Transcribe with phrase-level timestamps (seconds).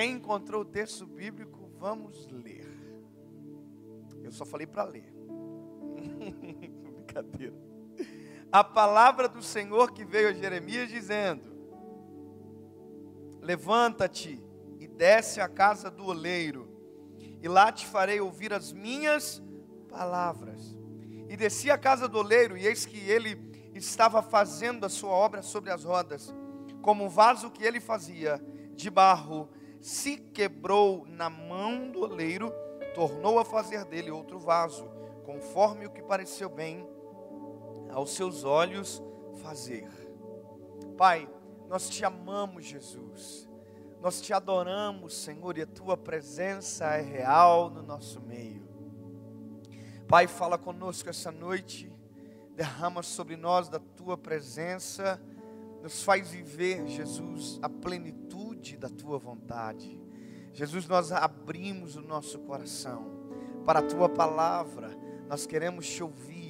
[0.00, 2.66] Quem encontrou o texto bíblico, vamos ler.
[4.22, 5.12] Eu só falei para ler.
[6.80, 7.54] Brincadeira.
[8.50, 11.52] A palavra do Senhor que veio a Jeremias dizendo:
[13.42, 14.42] Levanta-te
[14.78, 16.66] e desce à casa do oleiro,
[17.42, 19.42] e lá te farei ouvir as minhas
[19.86, 20.78] palavras.
[21.28, 23.38] E desci à casa do oleiro, e eis que ele
[23.74, 26.34] estava fazendo a sua obra sobre as rodas,
[26.80, 28.42] como um vaso que ele fazia
[28.74, 29.46] de barro,
[29.80, 32.52] se quebrou na mão do oleiro,
[32.94, 34.84] tornou a fazer dele outro vaso,
[35.24, 36.86] conforme o que pareceu bem
[37.90, 39.02] aos seus olhos
[39.36, 39.88] fazer.
[40.98, 41.28] Pai,
[41.68, 43.48] nós te amamos, Jesus.
[44.00, 48.68] Nós te adoramos, Senhor, e a tua presença é real no nosso meio.
[50.06, 51.92] Pai, fala conosco essa noite,
[52.54, 55.20] derrama sobre nós da tua presença,
[55.82, 58.39] nos faz viver, Jesus, a plenitude
[58.76, 60.00] da tua vontade.
[60.52, 63.06] Jesus, nós abrimos o nosso coração
[63.64, 64.90] para a tua palavra,
[65.28, 66.40] nós queremos te ouvir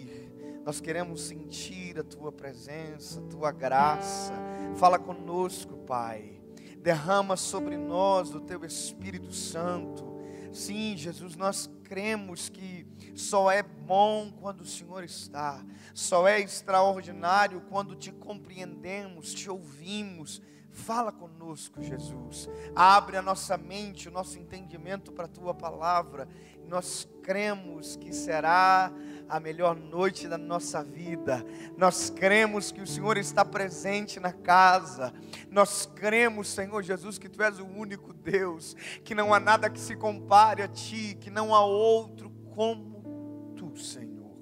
[0.65, 4.35] nós queremos sentir a tua presença, a tua graça.
[4.77, 6.41] Fala conosco, Pai.
[6.79, 10.05] Derrama sobre nós do teu Espírito Santo.
[10.53, 15.61] Sim, Jesus, nós cremos que só é bom quando o Senhor está,
[15.93, 20.41] só é extraordinário quando te compreendemos, te ouvimos.
[20.71, 22.49] Fala conosco, Jesus.
[22.77, 26.29] Abre a nossa mente, o nosso entendimento para a tua palavra.
[26.69, 28.93] Nós cremos que será
[29.29, 31.45] a melhor noite da nossa vida.
[31.77, 35.13] Nós cremos que o Senhor está presente na casa.
[35.51, 38.75] Nós cremos, Senhor Jesus, que Tu és o único Deus,
[39.05, 43.75] que não há nada que se compare a Ti, que não há outro como Tu,
[43.79, 44.39] Senhor.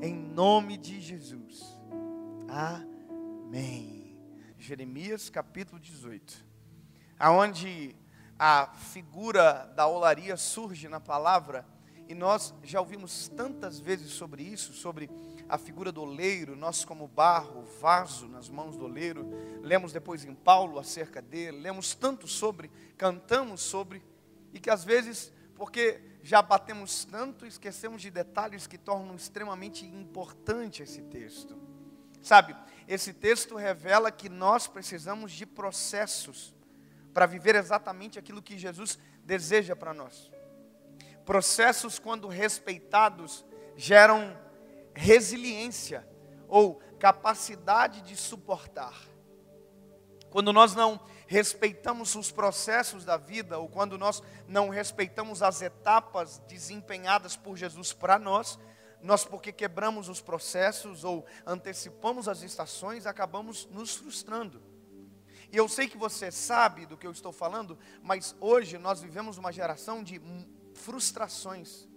[0.00, 1.76] Em nome de Jesus.
[2.48, 4.16] Amém.
[4.56, 6.46] Jeremias capítulo 18.
[7.18, 7.96] Aonde
[8.38, 11.66] a figura da olaria surge na palavra
[12.08, 15.10] e nós já ouvimos tantas vezes sobre isso, sobre
[15.48, 19.28] a figura do oleiro, nós como barro, vaso nas mãos do oleiro.
[19.60, 24.02] Lemos depois em Paulo acerca dele, lemos tanto sobre, cantamos sobre,
[24.52, 30.82] e que às vezes, porque já batemos tanto, esquecemos de detalhes que tornam extremamente importante
[30.82, 31.58] esse texto.
[32.22, 32.54] Sabe,
[32.86, 36.54] esse texto revela que nós precisamos de processos
[37.14, 40.30] para viver exatamente aquilo que Jesus deseja para nós.
[41.24, 43.44] Processos, quando respeitados,
[43.76, 44.36] geram
[44.94, 46.06] resiliência
[46.48, 48.94] ou capacidade de suportar.
[50.30, 56.42] Quando nós não respeitamos os processos da vida, ou quando nós não respeitamos as etapas
[56.48, 58.58] desempenhadas por Jesus para nós,
[59.00, 64.60] nós, porque quebramos os processos ou antecipamos as estações, acabamos nos frustrando.
[65.52, 69.38] E eu sei que você sabe do que eu estou falando, mas hoje nós vivemos
[69.38, 70.20] uma geração de
[70.74, 71.88] frustrações.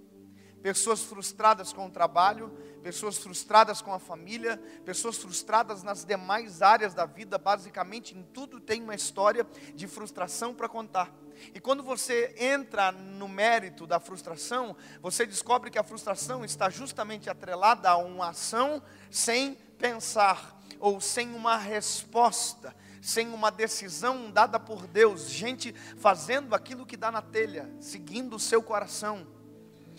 [0.64, 2.50] Pessoas frustradas com o trabalho,
[2.82, 8.62] pessoas frustradas com a família, pessoas frustradas nas demais áreas da vida, basicamente em tudo
[8.62, 11.14] tem uma história de frustração para contar.
[11.54, 17.30] E quando você entra no mérito da frustração, você descobre que a frustração está justamente
[17.30, 18.82] atrelada a uma ação
[19.12, 26.86] sem pensar ou sem uma resposta sem uma decisão dada por Deus, gente fazendo aquilo
[26.86, 29.28] que dá na telha, seguindo o seu coração.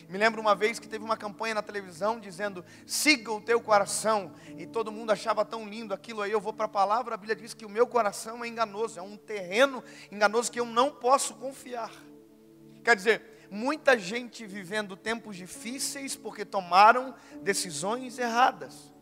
[0.08, 4.32] Me lembro uma vez que teve uma campanha na televisão dizendo: siga o teu coração,
[4.56, 6.22] e todo mundo achava tão lindo aquilo.
[6.22, 8.98] Aí eu vou para a palavra, a Bíblia diz que o meu coração é enganoso,
[8.98, 11.92] é um terreno enganoso que eu não posso confiar.
[12.82, 18.94] Quer dizer, muita gente vivendo tempos difíceis porque tomaram decisões erradas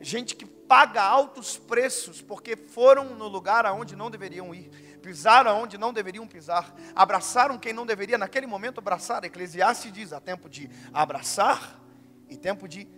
[0.00, 5.78] gente que paga altos preços porque foram no lugar aonde não deveriam ir, pisaram aonde
[5.78, 9.22] não deveriam pisar, abraçaram quem não deveria naquele momento abraçar.
[9.22, 11.80] Eclesiastes diz: há tempo de abraçar
[12.28, 12.88] e tempo de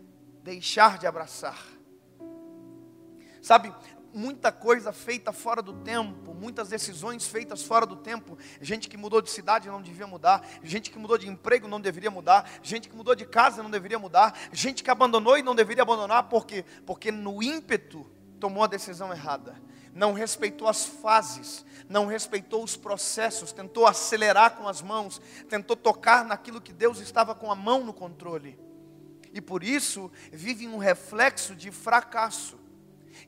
[0.42, 1.62] deixar de abraçar.
[3.42, 3.74] Sabe,
[4.14, 8.38] muita coisa feita fora do tempo, muitas decisões feitas fora do tempo.
[8.58, 12.10] Gente que mudou de cidade não devia mudar, gente que mudou de emprego não deveria
[12.10, 15.82] mudar, gente que mudou de casa não deveria mudar, gente que abandonou e não deveria
[15.82, 18.10] abandonar, porque porque no ímpeto
[18.40, 19.68] tomou a decisão errada.
[19.98, 26.24] Não respeitou as fases, não respeitou os processos, tentou acelerar com as mãos, tentou tocar
[26.24, 28.56] naquilo que Deus estava com a mão no controle.
[29.34, 32.58] E por isso vive um reflexo de fracasso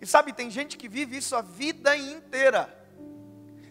[0.00, 2.76] e sabe, tem gente que vive isso a vida inteira.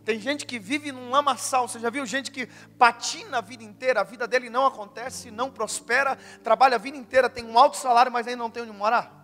[0.04, 1.68] Tem gente que vive num lamaçal.
[1.68, 2.48] Você já viu gente que
[2.78, 7.30] patina a vida inteira, a vida dele não acontece, não prospera, trabalha a vida inteira,
[7.30, 9.19] tem um alto salário, mas ainda não tem onde morar?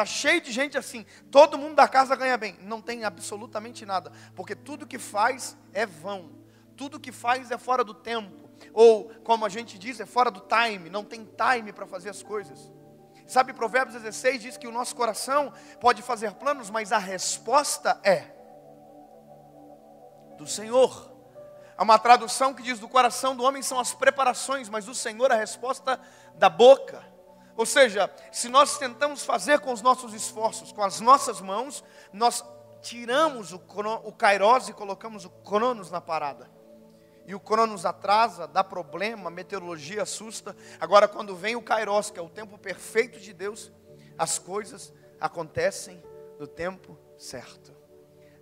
[0.00, 1.04] Está cheio de gente assim.
[1.30, 2.56] Todo mundo da casa ganha bem.
[2.62, 4.10] Não tem absolutamente nada.
[4.34, 6.30] Porque tudo que faz é vão.
[6.74, 8.48] Tudo que faz é fora do tempo.
[8.72, 10.88] Ou, como a gente diz, é fora do time.
[10.88, 12.72] Não tem time para fazer as coisas.
[13.26, 18.24] Sabe, Provérbios 16 diz que o nosso coração pode fazer planos, mas a resposta é
[20.38, 21.12] do Senhor.
[21.76, 25.30] Há uma tradução que diz: do coração do homem são as preparações, mas do Senhor
[25.30, 26.00] a resposta
[26.36, 27.09] da boca.
[27.60, 32.42] Ou seja, se nós tentamos fazer com os nossos esforços, com as nossas mãos, nós
[32.80, 33.60] tiramos o,
[34.02, 36.50] o Kairos e colocamos o Cronos na parada.
[37.26, 40.56] E o Cronos atrasa, dá problema, a meteorologia assusta.
[40.80, 43.70] Agora, quando vem o Kairos, que é o tempo perfeito de Deus,
[44.16, 44.90] as coisas
[45.20, 46.02] acontecem
[46.38, 47.79] no tempo certo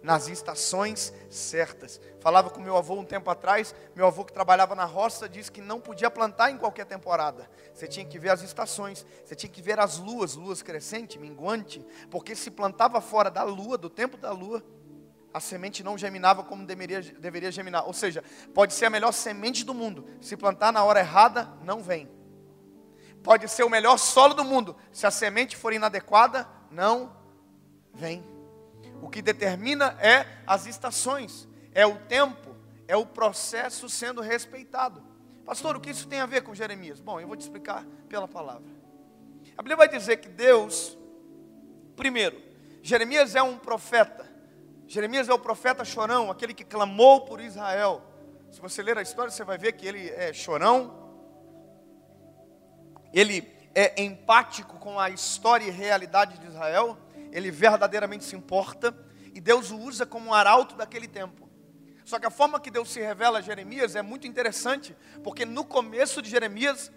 [0.03, 2.01] nas estações certas.
[2.21, 5.61] Falava com meu avô um tempo atrás, meu avô que trabalhava na roça disse que
[5.61, 7.49] não podia plantar em qualquer temporada.
[7.75, 11.85] Você tinha que ver as estações, você tinha que ver as luas, luas crescente, minguante,
[12.11, 14.63] porque se plantava fora da lua, do tempo da lua,
[15.33, 17.87] a semente não germinava como deveria, deveria germinar.
[17.87, 18.25] Ou seja,
[18.55, 22.09] pode ser a melhor semente do mundo, se plantar na hora errada, não vem.
[23.23, 27.17] Pode ser o melhor solo do mundo, se a semente for inadequada, não
[27.93, 28.38] vem.
[29.01, 32.57] O que determina é as estações, é o tempo,
[32.87, 35.03] é o processo sendo respeitado.
[35.45, 37.01] Pastor, o que isso tem a ver com Jeremias?
[37.01, 38.71] Bom, eu vou te explicar pela palavra.
[39.57, 40.99] A Bíblia vai dizer que Deus,
[41.97, 42.41] primeiro,
[42.83, 44.29] Jeremias é um profeta.
[44.87, 48.03] Jeremias é o profeta chorão, aquele que clamou por Israel.
[48.51, 51.11] Se você ler a história, você vai ver que ele é chorão.
[53.13, 56.97] Ele é empático com a história e realidade de Israel
[57.33, 58.97] ele verdadeiramente se importa
[59.35, 61.49] e Deus o usa como um arauto daquele tempo.
[62.05, 65.65] Só que a forma que Deus se revela a Jeremias é muito interessante, porque no
[65.65, 66.91] começo de Jeremias,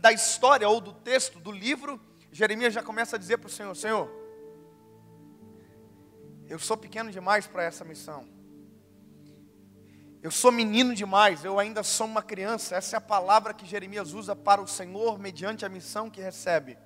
[0.00, 2.00] da história ou do texto, do livro,
[2.30, 4.10] Jeremias já começa a dizer para o Senhor: Senhor,
[6.46, 8.28] eu sou pequeno demais para essa missão.
[10.20, 12.76] Eu sou menino demais, eu ainda sou uma criança.
[12.76, 16.76] Essa é a palavra que Jeremias usa para o Senhor mediante a missão que recebe.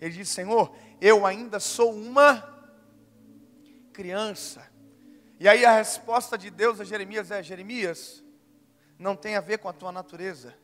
[0.00, 2.48] Ele diz: Senhor, eu ainda sou uma
[3.92, 4.66] criança.
[5.38, 8.22] E aí a resposta de Deus a Jeremias é: Jeremias,
[8.98, 10.54] não tem a ver com a tua natureza,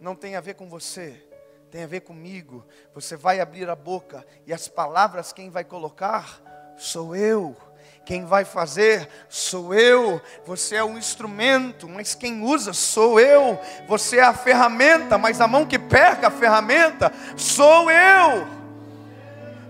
[0.00, 1.26] não tem a ver com você,
[1.70, 2.66] tem a ver comigo.
[2.94, 6.40] Você vai abrir a boca e as palavras quem vai colocar
[6.76, 7.56] sou eu.
[8.04, 10.20] Quem vai fazer sou eu.
[10.44, 13.58] Você é o instrumento, mas quem usa sou eu.
[13.86, 18.61] Você é a ferramenta, mas a mão que pega a ferramenta sou eu.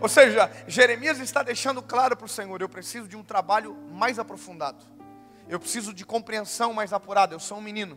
[0.03, 4.19] Ou seja, Jeremias está deixando claro para o Senhor: eu preciso de um trabalho mais
[4.19, 4.85] aprofundado,
[5.49, 7.37] eu preciso de compreensão mais apurada.
[7.37, 7.97] Eu sou um menino.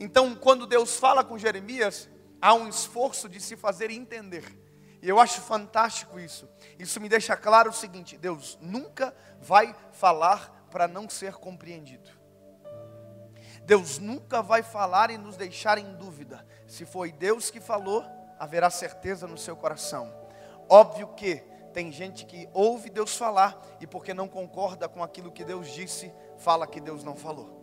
[0.00, 2.08] Então, quando Deus fala com Jeremias,
[2.42, 4.44] há um esforço de se fazer entender.
[5.00, 6.48] E eu acho fantástico isso.
[6.76, 12.10] Isso me deixa claro o seguinte: Deus nunca vai falar para não ser compreendido.
[13.64, 16.44] Deus nunca vai falar e nos deixar em dúvida.
[16.66, 18.04] Se foi Deus que falou,
[18.40, 20.23] haverá certeza no seu coração.
[20.68, 25.44] Óbvio que tem gente que ouve Deus falar e porque não concorda com aquilo que
[25.44, 27.62] Deus disse, fala que Deus não falou.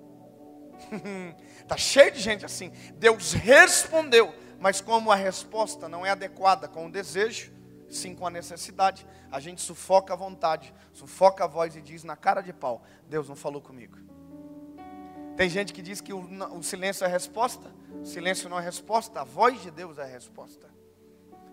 [1.60, 2.72] Está cheio de gente assim.
[2.96, 7.54] Deus respondeu, mas como a resposta não é adequada com o desejo,
[7.90, 12.16] sim com a necessidade, a gente sufoca a vontade, sufoca a voz e diz na
[12.16, 13.98] cara de pau: Deus não falou comigo.
[15.38, 16.20] Tem gente que diz que o,
[16.56, 19.98] o silêncio é a resposta, o silêncio não é a resposta, a voz de Deus
[19.98, 20.71] é a resposta.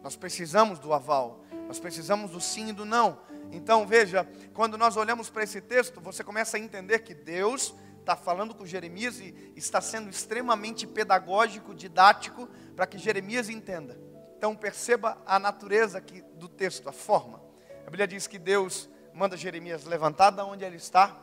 [0.03, 3.21] Nós precisamos do aval, nós precisamos do sim e do não.
[3.51, 8.17] Então veja, quando nós olhamos para esse texto, você começa a entender que Deus está
[8.17, 13.99] falando com Jeremias e está sendo extremamente pedagógico, didático, para que Jeremias entenda.
[14.37, 17.43] Então perceba a natureza aqui do texto, a forma.
[17.87, 21.19] A Bíblia diz que Deus manda Jeremias levantar da onde ele está,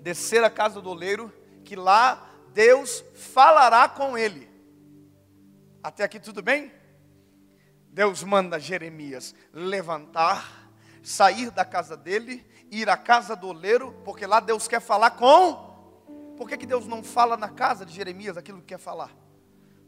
[0.00, 1.32] descer a casa do oleiro,
[1.64, 4.48] que lá Deus falará com ele.
[5.82, 6.70] Até aqui tudo bem?
[7.92, 10.70] Deus manda Jeremias levantar,
[11.02, 16.34] sair da casa dele, ir à casa do oleiro, porque lá Deus quer falar com.
[16.38, 19.14] Por que, que Deus não fala na casa de Jeremias aquilo que quer falar?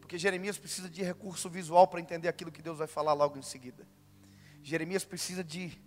[0.00, 3.42] Porque Jeremias precisa de recurso visual para entender aquilo que Deus vai falar logo em
[3.42, 3.88] seguida.
[4.62, 5.82] Jeremias precisa de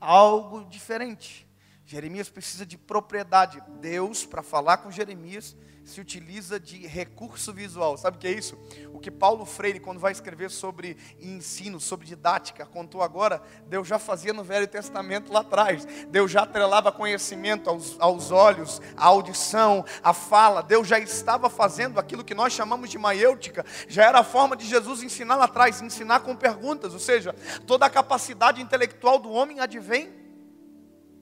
[0.00, 1.48] algo diferente.
[1.84, 3.60] Jeremias precisa de propriedade.
[3.80, 7.96] Deus, para falar com Jeremias, se utiliza de recurso visual.
[7.96, 8.58] Sabe o que é isso?
[8.92, 13.98] O que Paulo Freire, quando vai escrever sobre ensino, sobre didática, contou agora, Deus já
[13.98, 15.86] fazia no Velho Testamento lá atrás.
[16.08, 20.62] Deus já atrelava conhecimento aos, aos olhos, a audição, a fala.
[20.62, 23.64] Deus já estava fazendo aquilo que nós chamamos de maiêutica.
[23.86, 26.94] Já era a forma de Jesus ensinar lá atrás, ensinar com perguntas.
[26.94, 27.34] Ou seja,
[27.66, 30.12] toda a capacidade intelectual do homem advém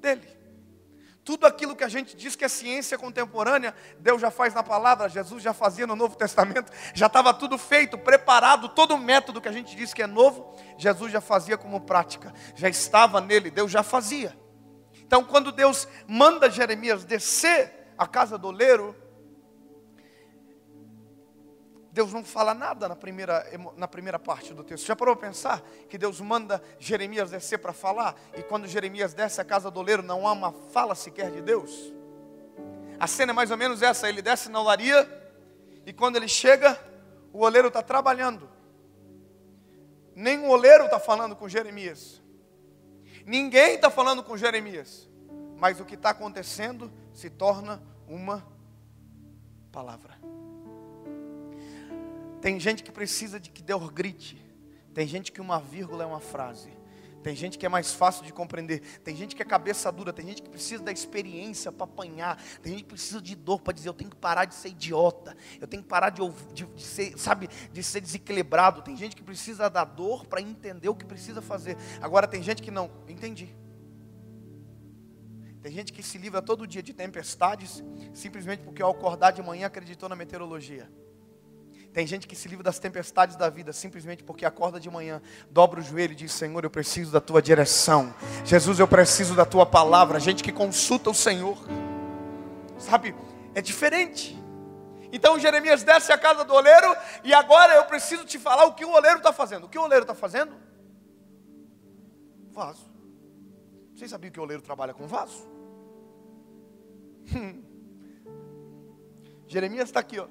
[0.01, 0.42] dele.
[1.25, 5.09] Tudo aquilo que a gente diz que é ciência contemporânea, Deus já faz na palavra,
[5.09, 9.49] Jesus já fazia no Novo Testamento, já estava tudo feito, preparado, todo o método que
[9.49, 13.71] a gente diz que é novo, Jesus já fazia como prática, já estava nele, Deus
[13.71, 14.37] já fazia.
[15.05, 18.97] Então, quando Deus manda Jeremias descer a casa do oleiro,
[21.93, 23.47] Deus não fala nada na primeira,
[23.77, 24.87] na primeira parte do texto.
[24.87, 28.19] Já parou para pensar que Deus manda Jeremias descer para falar?
[28.35, 31.93] E quando Jeremias desce a casa do oleiro, não há uma fala sequer de Deus?
[32.99, 35.07] A cena é mais ou menos essa: ele desce na olaria,
[35.85, 36.81] e quando ele chega,
[37.31, 38.49] o oleiro está trabalhando.
[40.17, 42.23] Nem o oleiro está falando com Jeremias.
[43.27, 45.11] Ninguém está falando com Jeremias.
[45.59, 48.43] Mas o que está acontecendo se torna uma
[49.71, 50.32] palavra.
[52.43, 54.37] Tem gente que precisa de que Deus grite.
[54.93, 56.71] Tem gente que uma vírgula é uma frase.
[57.23, 58.81] Tem gente que é mais fácil de compreender.
[59.05, 60.13] Tem gente que é cabeça dura.
[60.13, 62.37] Tem gente que precisa da experiência para apanhar.
[62.61, 65.37] Tem gente que precisa de dor para dizer: eu tenho que parar de ser idiota.
[65.61, 66.21] Eu tenho que parar de,
[66.53, 68.83] de, de ser, sabe, de ser desequilibrado.
[68.83, 71.77] Tem gente que precisa da dor para entender o que precisa fazer.
[72.01, 72.91] Agora tem gente que não.
[73.09, 73.55] Entendi.
[75.63, 79.69] Tem gente que se livra todo dia de tempestades simplesmente porque ao acordar de manhã
[79.69, 80.91] acreditou na meteorologia.
[81.93, 85.21] Tem gente que se livra das tempestades da vida simplesmente porque acorda de manhã,
[85.51, 88.15] dobra o joelho e diz: Senhor, eu preciso da tua direção.
[88.45, 90.19] Jesus, eu preciso da tua palavra.
[90.19, 91.59] Gente que consulta o Senhor,
[92.79, 93.15] sabe?
[93.55, 94.41] É diferente.
[95.13, 98.87] Então Jeremias desce a casa do oleiro e agora eu preciso te falar o que
[98.87, 99.67] o oleiro está fazendo.
[99.67, 100.55] O que o oleiro está fazendo?
[102.51, 102.91] Vaso.
[103.95, 105.47] Vocês sabiam que o oleiro trabalha com vaso?
[109.47, 110.27] Jeremias está aqui, ó.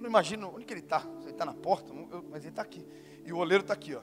[0.00, 1.02] Eu não imagino onde que ele está.
[1.20, 1.92] Ele está na porta,
[2.30, 2.88] mas ele está aqui.
[3.22, 4.00] E o oleiro está aqui, ó.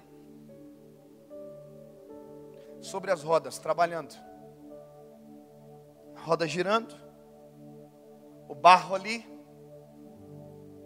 [2.80, 4.13] Sobre as rodas, trabalhando.
[6.16, 6.94] A roda girando.
[8.48, 9.25] O barro ali.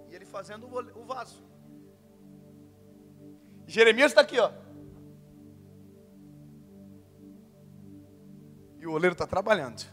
[0.10, 1.44] E ele fazendo o vaso.
[3.68, 4.50] Jeremias está aqui, ó.
[8.80, 9.84] E o oleiro está trabalhando.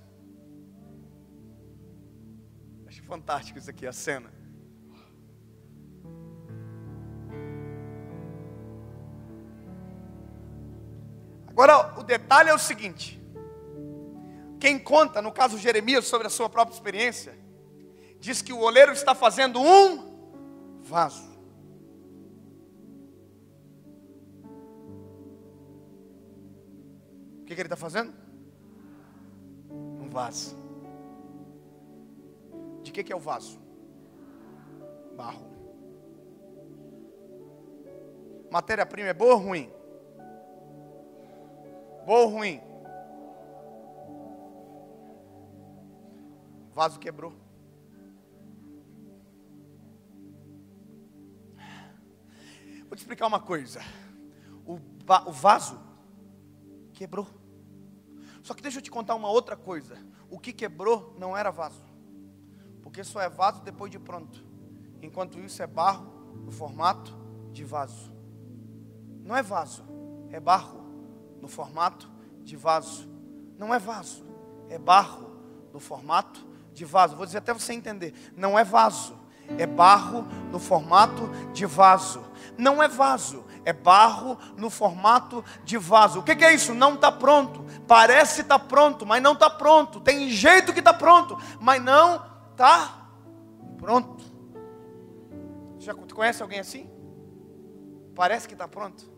[2.86, 4.37] Acho fantástico isso aqui, a cena.
[11.58, 13.20] Agora, o detalhe é o seguinte:
[14.60, 17.36] quem conta, no caso Jeremias, sobre a sua própria experiência,
[18.20, 21.36] diz que o oleiro está fazendo um vaso.
[27.40, 28.14] O que, que ele está fazendo?
[29.68, 30.56] Um vaso.
[32.84, 33.58] De que, que é o vaso?
[35.16, 35.48] Barro.
[38.48, 39.77] Matéria-prima é boa ou ruim?
[42.08, 42.58] Boa ou ruim?
[46.70, 47.34] O vaso quebrou.
[52.86, 53.82] Vou te explicar uma coisa.
[54.64, 54.76] O,
[55.26, 55.78] o vaso
[56.94, 57.26] quebrou.
[58.42, 59.98] Só que deixa eu te contar uma outra coisa.
[60.30, 61.84] O que quebrou não era vaso.
[62.80, 64.42] Porque só é vaso depois de pronto.
[65.02, 66.10] Enquanto isso é barro
[66.42, 67.14] no formato
[67.52, 68.10] de vaso.
[69.22, 69.84] Não é vaso,
[70.30, 70.77] é barro
[71.40, 72.10] no formato
[72.42, 73.08] de vaso.
[73.58, 74.24] Não é vaso,
[74.68, 75.30] é barro
[75.72, 77.16] no formato de vaso.
[77.16, 78.14] Vou dizer até você entender.
[78.36, 79.18] Não é vaso,
[79.58, 82.24] é barro no formato de vaso.
[82.56, 86.20] Não é vaso, é barro no formato de vaso.
[86.20, 86.74] O que, que é isso?
[86.74, 87.64] Não está pronto.
[87.86, 90.00] Parece estar tá pronto, mas não está pronto.
[90.00, 93.08] Tem jeito que está pronto, mas não está
[93.78, 94.24] pronto.
[95.78, 96.90] Já conhece alguém assim?
[98.14, 99.08] Parece que está pronto,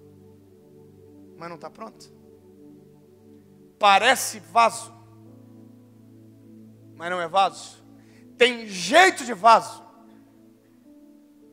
[1.40, 2.12] mas não está pronto.
[3.78, 4.92] Parece vaso,
[6.94, 7.82] mas não é vaso.
[8.36, 9.82] Tem jeito de vaso,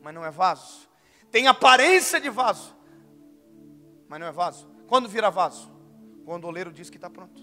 [0.02, 0.86] mas não é vaso.
[1.30, 2.76] Tem aparência de vaso,
[4.06, 4.68] mas não é vaso.
[4.86, 5.72] Quando vira vaso?
[6.26, 7.40] Quando o oleiro diz que está pronto.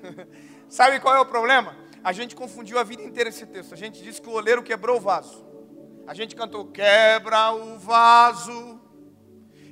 [0.70, 1.76] Sabe qual é o problema?
[2.02, 3.74] A gente confundiu a vida inteira esse texto.
[3.74, 5.44] A gente disse que o oleiro quebrou o vaso.
[6.06, 8.80] A gente cantou: quebra o vaso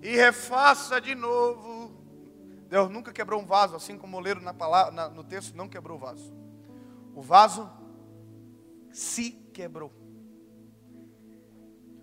[0.02, 1.92] e refaça de novo.
[2.68, 5.68] Deus nunca quebrou um vaso, assim como o oleiro na palavra, na, no texto não
[5.68, 6.32] quebrou o vaso.
[7.14, 7.68] O vaso
[8.92, 9.92] se quebrou.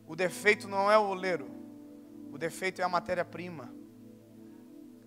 [0.06, 1.50] O defeito não é o oleiro,
[2.32, 3.74] o defeito é a matéria-prima.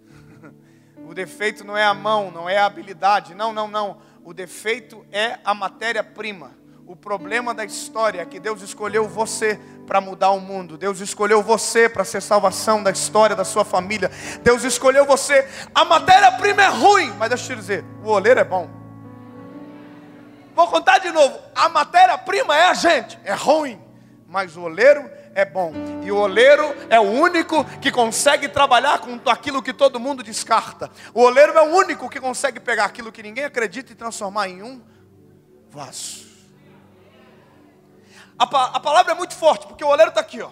[1.06, 3.34] o defeito não é a mão, não é a habilidade.
[3.34, 4.00] Não, não, não.
[4.24, 6.59] O defeito é a matéria-prima.
[6.90, 10.76] O problema da história é que Deus escolheu você para mudar o mundo.
[10.76, 14.10] Deus escolheu você para ser salvação da história da sua família.
[14.42, 15.48] Deus escolheu você.
[15.72, 18.68] A matéria-prima é ruim, mas deixa eu te dizer, o oleiro é bom.
[20.52, 21.38] Vou contar de novo.
[21.54, 23.80] A matéria-prima é a gente, é ruim,
[24.26, 25.72] mas o oleiro é bom.
[26.02, 30.90] E o oleiro é o único que consegue trabalhar com aquilo que todo mundo descarta.
[31.14, 34.60] O oleiro é o único que consegue pegar aquilo que ninguém acredita e transformar em
[34.60, 34.82] um
[35.70, 36.29] vaso.
[38.40, 40.50] A, a palavra é muito forte, porque o oleiro está aqui, ó.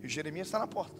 [0.00, 0.94] E Jeremias está na porta.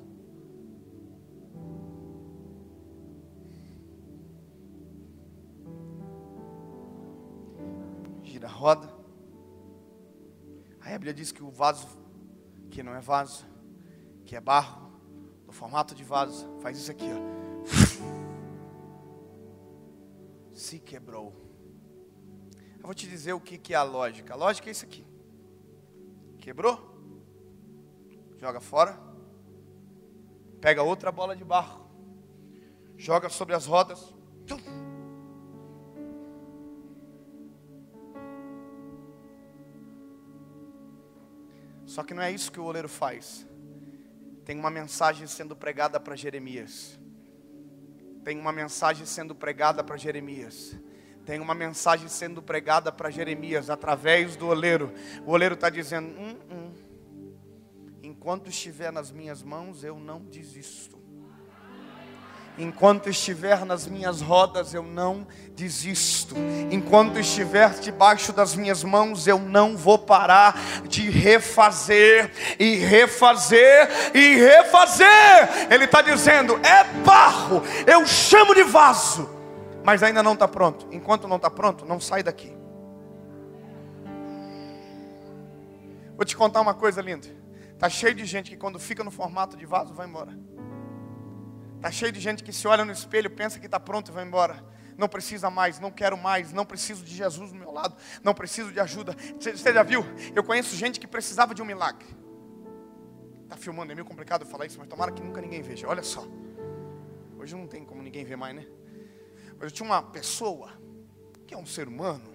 [8.24, 8.92] Gira a roda.
[10.80, 11.86] A Bíblia diz que o vaso,
[12.72, 13.46] que não é vaso,
[14.24, 14.85] que é barro,
[15.56, 17.16] formato de vaso, faz isso aqui, ó.
[20.52, 21.34] Se quebrou.
[22.78, 24.34] Eu vou te dizer o que, que é a lógica.
[24.34, 25.04] A lógica é isso aqui.
[26.38, 26.94] Quebrou?
[28.38, 29.00] Joga fora.
[30.60, 31.86] Pega outra bola de barro.
[32.96, 34.14] Joga sobre as rodas.
[41.86, 43.46] Só que não é isso que o oleiro faz.
[44.46, 46.96] Tem uma mensagem sendo pregada para Jeremias.
[48.22, 50.78] Tem uma mensagem sendo pregada para Jeremias.
[51.24, 54.94] Tem uma mensagem sendo pregada para Jeremias através do oleiro.
[55.24, 56.72] O oleiro está dizendo: hum, hum.
[58.04, 60.95] enquanto estiver nas minhas mãos, eu não desisto.
[62.58, 66.34] Enquanto estiver nas minhas rodas, eu não desisto.
[66.70, 70.58] Enquanto estiver debaixo das minhas mãos, eu não vou parar
[70.88, 75.68] de refazer e refazer e refazer.
[75.70, 79.28] Ele está dizendo: é barro, eu chamo de vaso,
[79.84, 80.86] mas ainda não está pronto.
[80.90, 82.56] Enquanto não está pronto, não sai daqui.
[86.16, 87.28] Vou te contar uma coisa linda.
[87.74, 90.32] Está cheio de gente que quando fica no formato de vaso vai embora.
[91.76, 94.24] Está cheio de gente que se olha no espelho, pensa que está pronto e vai
[94.24, 94.64] embora.
[94.96, 98.72] Não precisa mais, não quero mais, não preciso de Jesus do meu lado, não preciso
[98.72, 99.14] de ajuda.
[99.38, 100.02] Você já viu?
[100.34, 102.06] Eu conheço gente que precisava de um milagre.
[103.44, 105.86] Está filmando, é meio complicado falar isso, mas tomara que nunca ninguém veja.
[105.86, 106.26] Olha só.
[107.38, 108.66] Hoje não tem como ninguém ver mais, né?
[109.52, 110.72] Mas eu tinha uma pessoa,
[111.46, 112.34] que é um ser humano,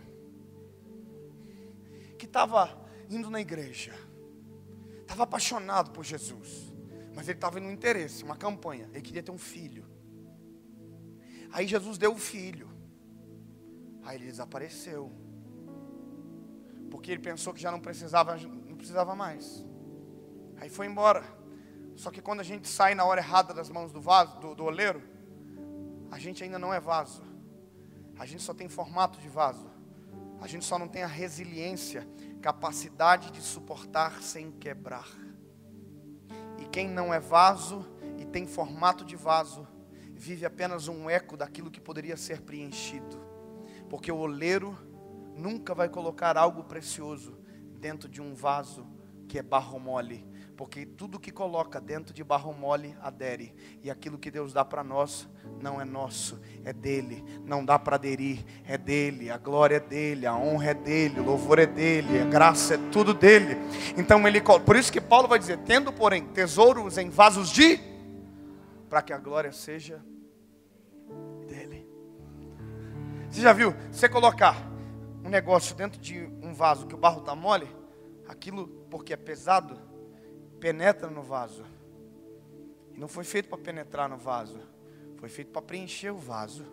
[2.17, 3.93] que estava indo na igreja,
[5.01, 6.71] estava apaixonado por Jesus.
[7.13, 8.88] Mas ele estava no interesse, uma campanha.
[8.91, 9.86] Ele queria ter um filho.
[11.52, 12.69] Aí Jesus deu o filho.
[14.04, 15.12] Aí ele desapareceu.
[16.89, 19.65] Porque ele pensou que já não precisava, não precisava mais.
[20.58, 21.24] Aí foi embora.
[21.95, 24.63] Só que quando a gente sai na hora errada das mãos do vaso, do, do
[24.63, 25.02] oleiro,
[26.10, 27.24] a gente ainda não é vaso.
[28.17, 29.69] A gente só tem formato de vaso.
[30.41, 32.08] A gente só não tem a resiliência,
[32.41, 35.08] capacidade de suportar sem quebrar.
[36.71, 37.86] Quem não é vaso
[38.17, 39.67] e tem formato de vaso,
[40.13, 43.19] vive apenas um eco daquilo que poderia ser preenchido.
[43.89, 44.77] Porque o oleiro
[45.36, 47.38] nunca vai colocar algo precioso
[47.77, 48.88] dentro de um vaso
[49.27, 50.25] que é barro mole,
[50.62, 54.84] porque tudo que coloca dentro de barro mole adere, e aquilo que Deus dá para
[54.84, 55.28] nós
[55.60, 60.28] não é nosso, é dele, não dá para aderir, é dele, a glória é dele,
[60.28, 63.58] a honra é dele, o louvor é dele, a graça é tudo dele.
[63.97, 67.80] Então ele, por isso que Paulo vai dizer: tendo, porém, tesouros em vasos de,
[68.88, 70.00] para que a glória seja
[71.47, 71.89] dele.
[73.32, 73.74] Você já viu?
[73.91, 74.56] Você colocar
[75.26, 77.67] um negócio dentro de um vaso que o barro está mole,
[78.28, 79.89] aquilo porque é pesado
[80.62, 81.65] penetra no vaso.
[82.95, 84.60] Não foi feito para penetrar no vaso,
[85.17, 86.63] foi feito para preencher o vaso.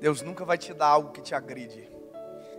[0.00, 1.88] Deus nunca vai te dar algo que te agride.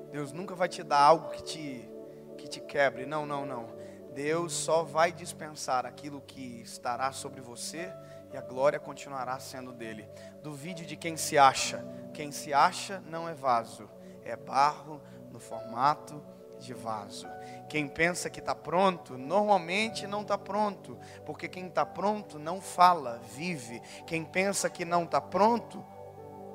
[0.10, 1.90] Deus nunca vai te dar algo que te
[2.38, 3.06] que te quebre.
[3.06, 3.76] Não, não, não.
[4.14, 7.92] Deus só vai dispensar aquilo que estará sobre você
[8.32, 10.08] e a glória continuará sendo dele.
[10.42, 11.86] Duvide de quem se acha.
[12.14, 13.90] Quem se acha não é vaso,
[14.24, 16.24] é barro no formato
[16.60, 17.28] de vaso.
[17.70, 23.20] Quem pensa que está pronto, normalmente não está pronto, porque quem está pronto não fala,
[23.36, 23.82] vive.
[24.06, 25.84] Quem pensa que não está pronto,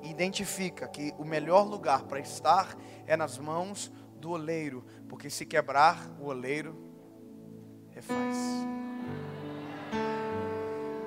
[0.03, 6.11] identifica que o melhor lugar para estar é nas mãos do oleiro, porque se quebrar,
[6.21, 6.77] o oleiro
[7.91, 8.37] refaz.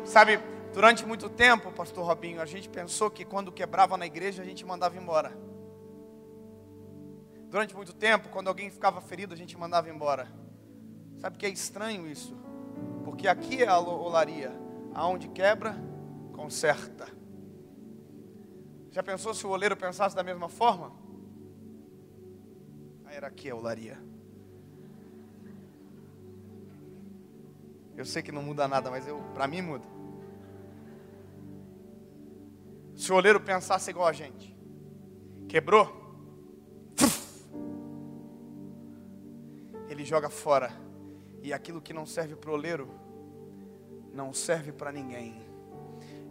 [0.06, 0.40] Sabe,
[0.74, 4.66] durante muito tempo, pastor Robinho, a gente pensou que quando quebrava na igreja, a gente
[4.66, 5.53] mandava embora.
[7.54, 10.28] Durante muito tempo, quando alguém ficava ferido, a gente mandava embora.
[11.20, 12.36] Sabe que é estranho isso?
[13.06, 14.52] Porque aqui é a olaria,
[14.92, 15.78] aonde quebra,
[16.32, 17.08] conserta.
[18.90, 20.94] Já pensou se o oleiro pensasse da mesma forma?
[23.06, 24.00] Era aqui a olaria.
[27.96, 29.86] Eu sei que não muda nada, mas eu, para mim muda.
[32.96, 34.58] Se o oleiro pensasse igual a gente,
[35.48, 36.03] quebrou,
[39.90, 40.72] ele joga fora.
[41.42, 42.90] E aquilo que não serve para o oleiro,
[44.14, 45.42] não serve para ninguém.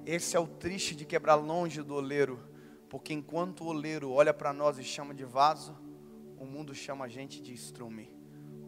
[0.07, 2.41] Esse é o triste de quebrar longe do oleiro,
[2.88, 5.77] porque enquanto o oleiro olha para nós e chama de vaso,
[6.38, 8.11] o mundo chama a gente de estrume.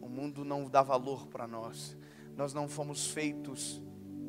[0.01, 1.97] O mundo não dá valor para nós.
[2.37, 3.81] Nós não fomos feitos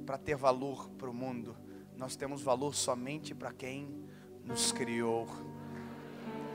[0.05, 1.57] para ter valor para o mundo.
[1.97, 4.05] Nós temos valor somente para quem
[4.42, 5.27] nos criou.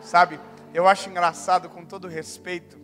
[0.01, 0.39] Sabe,
[0.73, 2.80] eu acho engraçado, com todo respeito,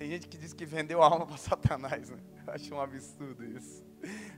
[0.00, 2.16] tem gente que diz que vendeu a alma para Satanás, né?
[2.46, 3.84] Eu acho um absurdo isso.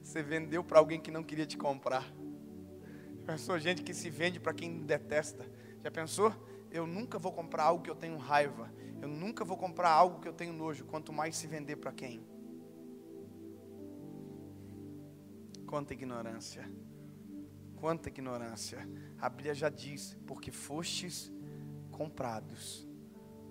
[0.03, 2.03] Você vendeu para alguém que não queria te comprar.
[2.03, 5.49] Já pensou gente que se vende para quem detesta?
[5.81, 6.35] Já pensou?
[6.69, 8.75] Eu nunca vou comprar algo que eu tenho raiva.
[9.01, 10.85] Eu nunca vou comprar algo que eu tenho nojo.
[10.85, 12.27] Quanto mais se vender para quem?
[15.65, 16.69] Quanta ignorância.
[17.77, 18.81] Quanta ignorância.
[19.17, 21.33] A Bíblia já diz: porque fostes
[21.93, 22.85] comprados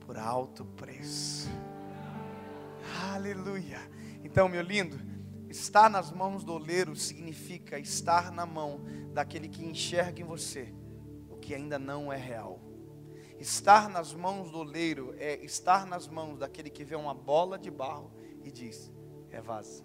[0.02, 1.50] por alto preço.
[3.14, 3.80] Aleluia.
[4.24, 5.00] Então, meu lindo,
[5.50, 8.82] estar nas mãos do oleiro significa estar na mão
[9.14, 10.74] daquele que enxerga em você
[11.30, 12.60] o que ainda não é real.
[13.40, 17.72] Estar nas mãos do oleiro é estar nas mãos daquele que vê uma bola de
[17.72, 18.12] barro
[18.44, 18.92] e diz:
[19.32, 19.84] é vaso.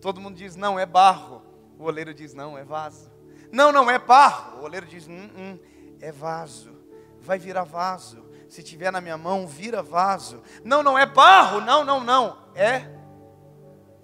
[0.00, 1.42] Todo mundo diz: não, é barro.
[1.78, 3.10] O oleiro diz: não, é vaso.
[3.50, 4.60] Não, não é barro.
[4.60, 5.58] O oleiro diz: hum, hum,
[6.00, 6.72] é vaso.
[7.20, 10.40] Vai virar vaso se tiver na minha mão, vira vaso.
[10.62, 12.88] Não, não é barro, não, não, não, é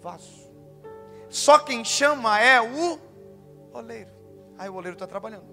[0.00, 0.52] vaso.
[1.28, 2.98] Só quem chama é o
[3.72, 4.10] oleiro.
[4.58, 5.46] Aí o oleiro está trabalhando.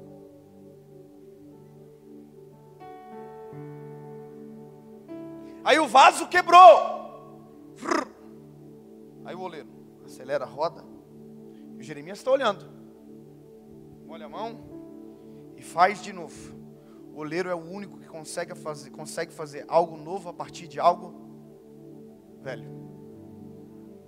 [5.64, 7.78] Aí o vaso quebrou.
[9.24, 9.70] Aí o oleiro
[10.08, 10.84] acelera a roda.
[11.78, 12.66] E o Jeremias está olhando.
[14.08, 14.58] Molha a mão
[15.56, 16.67] e faz de novo.
[17.18, 20.80] O oleiro é o único que consegue fazer, consegue fazer algo novo a partir de
[20.80, 21.20] algo
[22.44, 22.70] velho.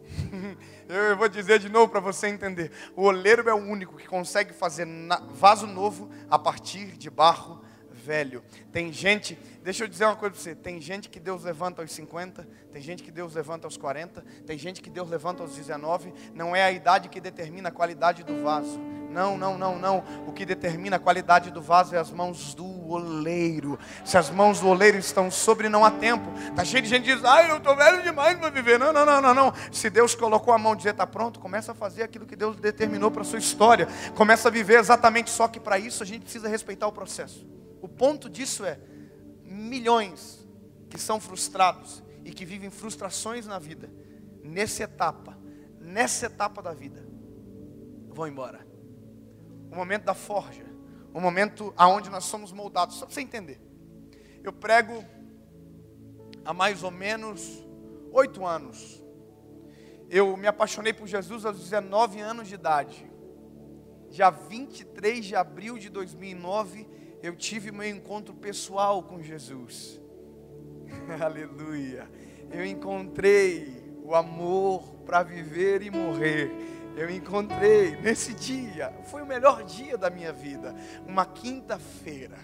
[0.87, 2.71] Eu vou dizer de novo para você entender.
[2.95, 4.87] O oleiro é o único que consegue fazer
[5.31, 8.43] vaso novo a partir de barro velho.
[8.71, 11.91] Tem gente, deixa eu dizer uma coisa para você: tem gente que Deus levanta aos
[11.91, 16.13] 50, tem gente que Deus levanta aos 40, tem gente que Deus levanta aos 19.
[16.35, 18.79] Não é a idade que determina a qualidade do vaso.
[19.09, 20.03] Não, não, não, não.
[20.27, 23.79] O que determina a qualidade do vaso é as mãos do oleiro.
[24.05, 26.31] Se as mãos do oleiro estão sobre, não há tempo.
[26.49, 28.77] Está cheio de gente que diz, ai, eu estou velho demais para viver.
[28.77, 29.53] Não, não, não, não, não.
[29.71, 33.09] Se Deus colocou a mão dizer, está pronto, começa a fazer aquilo que Deus determinou
[33.09, 33.87] para sua história.
[34.15, 37.47] Começa a viver exatamente só que para isso a gente precisa respeitar o processo.
[37.81, 38.77] O ponto disso é
[39.43, 40.47] milhões
[40.89, 43.89] que são frustrados e que vivem frustrações na vida,
[44.43, 45.37] nessa etapa,
[45.79, 47.03] nessa etapa da vida,
[48.09, 48.68] vão embora.
[49.71, 50.65] O momento da forja,
[51.13, 53.61] o momento aonde nós somos moldados, só para você entender.
[54.43, 55.03] Eu prego
[56.43, 57.65] há mais ou menos
[58.11, 59.03] oito anos.
[60.09, 63.09] Eu me apaixonei por Jesus aos 19 anos de idade.
[64.09, 66.87] Dia 23 de abril de 2009,
[67.21, 70.01] eu tive meu encontro pessoal com Jesus.
[71.23, 72.09] Aleluia.
[72.51, 76.51] Eu encontrei o amor para viver e morrer.
[76.95, 80.75] Eu encontrei nesse dia, foi o melhor dia da minha vida,
[81.05, 82.37] uma quinta-feira.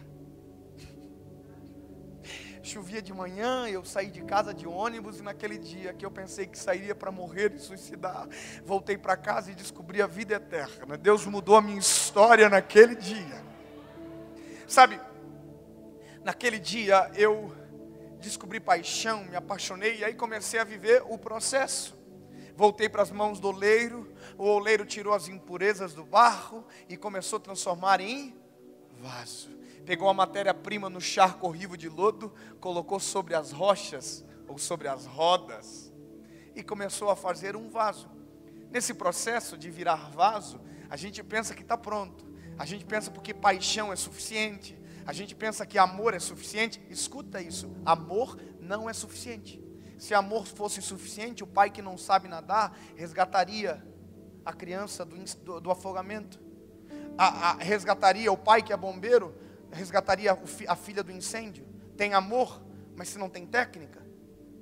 [2.64, 6.48] Chovia de manhã, eu saí de casa de ônibus e naquele dia que eu pensei
[6.48, 8.28] que sairia para morrer e suicidar,
[8.66, 10.98] voltei para casa e descobri a vida eterna.
[10.98, 13.46] Deus mudou a minha história naquele dia.
[14.68, 15.00] Sabe,
[16.24, 17.56] naquele dia eu
[18.20, 21.96] descobri paixão, me apaixonei e aí comecei a viver o processo.
[22.56, 27.38] Voltei para as mãos do oleiro, o oleiro tirou as impurezas do barro e começou
[27.38, 28.36] a transformar em
[29.00, 29.50] vaso.
[29.86, 35.06] Pegou a matéria-prima no charco horrível de lodo, colocou sobre as rochas ou sobre as
[35.06, 35.94] rodas
[36.56, 38.10] e começou a fazer um vaso.
[38.72, 42.26] Nesse processo de virar vaso, a gente pensa que está pronto.
[42.58, 44.78] A gente pensa porque paixão é suficiente.
[45.06, 46.82] A gente pensa que amor é suficiente.
[46.90, 49.64] Escuta isso: amor não é suficiente.
[49.98, 53.86] Se amor fosse suficiente, o pai que não sabe nadar resgataria
[54.46, 56.40] a criança do, do, do afogamento.
[57.18, 59.34] A, a, resgataria o pai que é bombeiro,
[59.72, 61.66] resgataria a filha do incêndio.
[61.98, 62.62] Tem amor,
[62.96, 64.06] mas se não tem técnica,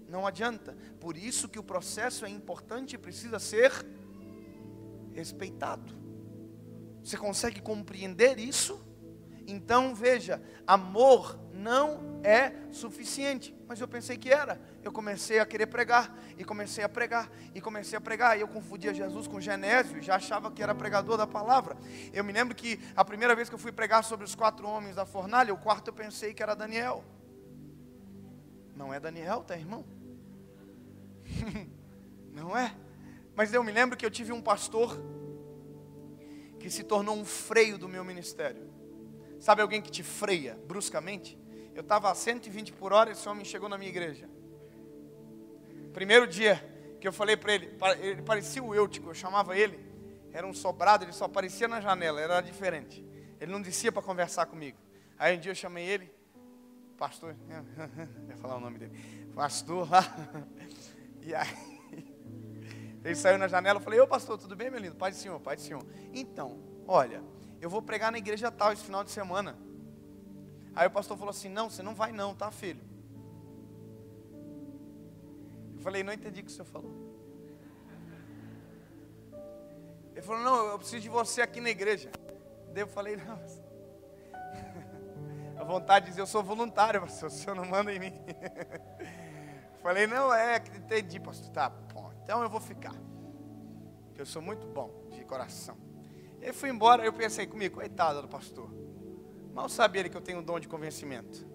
[0.08, 0.78] não adianta.
[1.00, 3.72] Por isso que o processo é importante e precisa ser
[5.12, 5.93] respeitado.
[7.04, 8.82] Você consegue compreender isso?
[9.46, 13.54] Então veja, amor não é suficiente.
[13.74, 14.62] Mas eu pensei que era.
[14.84, 18.38] Eu comecei a querer pregar, e comecei a pregar, e comecei a pregar.
[18.38, 21.76] E eu confundia Jesus com Genésio, já achava que era pregador da palavra.
[22.14, 24.96] Eu me lembro que a primeira vez que eu fui pregar sobre os quatro homens
[24.96, 27.04] da fornalha, o quarto eu pensei que era Daniel.
[28.76, 29.84] Não é Daniel, tá, irmão?
[32.32, 32.76] Não é?
[33.36, 34.96] Mas eu me lembro que eu tive um pastor
[36.60, 38.70] que se tornou um freio do meu ministério.
[39.40, 41.42] Sabe alguém que te freia bruscamente?
[41.74, 44.30] Eu estava a 120 por hora e esse homem chegou na minha igreja.
[45.94, 46.64] Primeiro dia
[47.00, 49.80] que eu falei para ele, ele parecia o Eutico, eu chamava ele,
[50.32, 53.06] era um sobrado, ele só aparecia na janela, era diferente.
[53.40, 54.78] Ele não descia para conversar comigo.
[55.18, 56.14] Aí um dia eu chamei ele,
[56.98, 57.36] pastor,
[58.30, 58.98] ia falar o nome dele,
[59.36, 60.04] pastor lá.
[61.26, 61.74] E aí
[63.04, 64.96] ele saiu na janela, eu falei, ô pastor, tudo bem, meu lindo?
[64.96, 65.82] Pai do Senhor, Pai do Senhor.
[66.14, 67.24] Então, olha,
[67.60, 69.58] eu vou pregar na igreja tal esse final de semana.
[70.76, 72.82] Aí o pastor falou assim, não, você não vai não, tá filho?
[75.76, 76.92] Eu falei, não entendi o que o senhor falou.
[80.14, 82.10] Ele falou, não, eu preciso de você aqui na igreja.
[82.72, 83.38] Daí eu falei, não.
[85.60, 88.14] A vontade de dizer, eu sou voluntário, pastor, o senhor não manda em mim.
[89.84, 91.52] Falei, não, é, entendi, pastor.
[91.52, 92.96] Tá, bom, então eu vou ficar.
[94.16, 95.78] Eu sou muito bom de coração.
[96.40, 98.72] E aí fui embora, eu pensei comigo, coitado do pastor.
[99.54, 101.46] Mal sabia ele que eu tenho um dom de convencimento.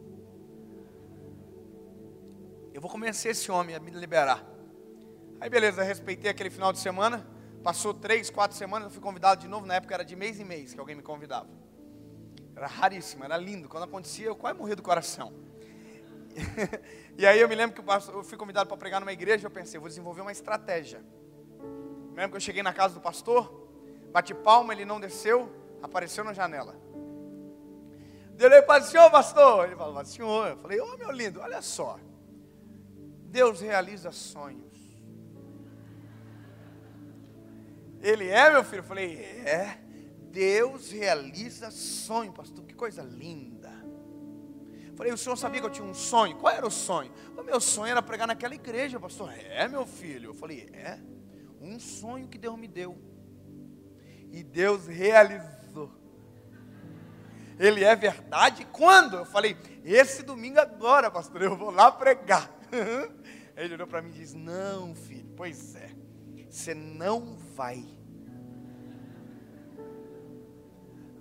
[2.72, 4.44] Eu vou convencer esse homem a me liberar.
[5.40, 7.26] Aí beleza, respeitei aquele final de semana.
[7.62, 9.66] Passou três, quatro semanas, eu fui convidado de novo.
[9.66, 11.48] Na época era de mês em mês que alguém me convidava.
[12.54, 13.68] Era raríssimo, era lindo.
[13.68, 15.32] Quando acontecia, eu quase morria do coração.
[17.18, 19.80] e aí eu me lembro que eu fui convidado para pregar numa igreja, eu pensei,
[19.80, 21.00] vou desenvolver uma estratégia.
[22.10, 23.68] Me lembro que eu cheguei na casa do pastor,
[24.12, 26.76] bati palma, ele não desceu, apareceu na janela.
[28.38, 29.66] Deu para o senhor, pastor.
[29.66, 30.50] Ele falou, senhor.
[30.50, 31.98] Eu falei, ô oh, meu lindo, olha só.
[33.24, 34.78] Deus realiza sonhos.
[38.00, 38.78] Ele é, meu filho?
[38.78, 39.80] Eu falei, é.
[40.30, 42.64] Deus realiza sonhos, pastor.
[42.64, 43.72] Que coisa linda.
[44.94, 46.36] Falei, o senhor sabia que eu tinha um sonho?
[46.36, 47.12] Qual era o sonho?
[47.36, 49.32] O meu sonho era pregar naquela igreja, pastor.
[49.32, 50.30] É, meu filho.
[50.30, 51.00] Eu falei, é.
[51.60, 52.96] Um sonho que Deus me deu.
[54.30, 55.90] E Deus realizou.
[57.58, 59.16] Ele é verdade quando?
[59.16, 62.50] Eu falei, esse domingo agora, pastor, eu vou lá pregar.
[63.56, 65.90] Ele olhou para mim e disse: Não, filho, pois é,
[66.48, 67.84] você não vai.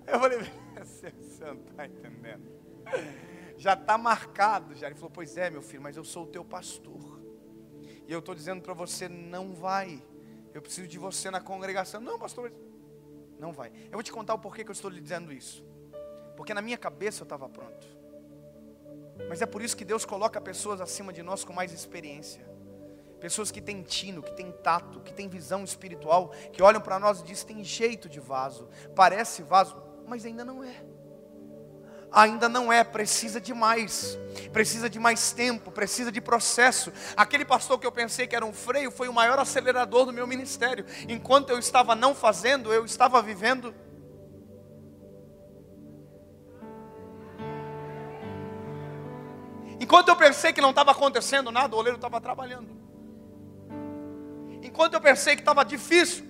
[0.06, 0.38] Eu falei,
[0.78, 2.58] você não está entendendo
[3.56, 4.74] já está marcado.
[4.74, 4.86] Já.
[4.86, 7.20] Ele falou: Pois é, meu filho, mas eu sou o teu pastor.
[8.06, 10.02] E eu estou dizendo para você: não vai.
[10.54, 12.00] Eu preciso de você na congregação.
[12.00, 12.52] Não, pastor,
[13.38, 13.70] não vai.
[13.86, 15.64] Eu vou te contar o porquê que eu estou lhe dizendo isso.
[16.38, 17.84] Porque na minha cabeça eu estava pronto.
[19.28, 22.48] Mas é por isso que Deus coloca pessoas acima de nós com mais experiência.
[23.18, 27.18] Pessoas que têm tino, que têm tato, que têm visão espiritual, que olham para nós
[27.18, 30.84] e dizem: tem jeito de vaso, parece vaso, mas ainda não é
[32.10, 34.18] ainda não é, precisa de mais,
[34.50, 36.90] precisa de mais tempo, precisa de processo.
[37.14, 40.26] Aquele pastor que eu pensei que era um freio foi o maior acelerador do meu
[40.26, 40.86] ministério.
[41.06, 43.74] Enquanto eu estava não fazendo, eu estava vivendo.
[49.88, 52.68] Enquanto eu pensei que não estava acontecendo nada, o oleiro estava trabalhando.
[54.62, 56.26] Enquanto eu pensei que estava difícil,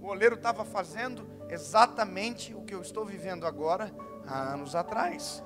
[0.00, 3.92] o oleiro estava fazendo exatamente o que eu estou vivendo agora
[4.24, 5.42] há anos atrás.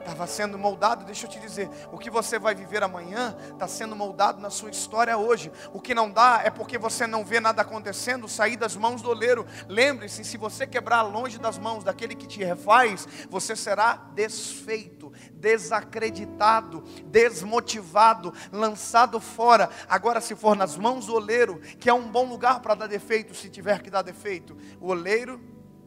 [0.00, 3.94] Estava sendo moldado, deixa eu te dizer, o que você vai viver amanhã está sendo
[3.94, 5.52] moldado na sua história hoje.
[5.74, 9.10] O que não dá é porque você não vê nada acontecendo, sair das mãos do
[9.10, 9.46] oleiro.
[9.68, 16.82] Lembre-se, se você quebrar longe das mãos daquele que te refaz, você será desfeito, desacreditado,
[17.04, 19.68] desmotivado, lançado fora.
[19.86, 23.34] Agora, se for nas mãos do oleiro, que é um bom lugar para dar defeito,
[23.34, 25.38] se tiver que dar defeito, o oleiro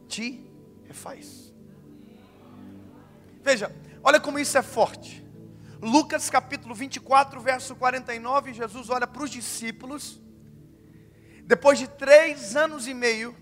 [0.06, 0.48] te
[0.84, 1.52] refaz.
[3.42, 3.74] Veja,
[4.04, 5.24] olha como isso é forte.
[5.80, 10.20] Lucas capítulo 24, verso 49, Jesus olha para os discípulos,
[11.44, 13.36] depois de três anos e meio,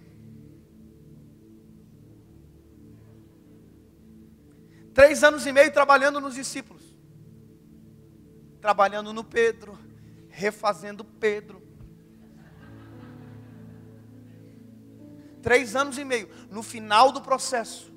[4.94, 6.83] três anos e meio trabalhando nos discípulos,
[8.61, 9.79] trabalhando no Pedro,
[10.29, 11.62] refazendo Pedro,
[15.42, 17.91] três anos e meio, no final do processo,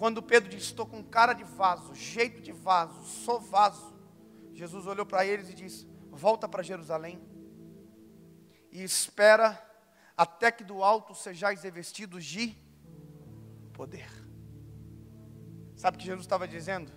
[0.00, 3.94] quando Pedro disse: Estou com cara de vaso, jeito de vaso, sou vaso.
[4.54, 7.20] Jesus olhou para eles e disse: Volta para Jerusalém
[8.72, 9.62] e espera
[10.16, 12.56] até que do alto sejais revestidos de
[13.74, 14.08] poder.
[15.76, 16.90] Sabe o que Jesus estava dizendo?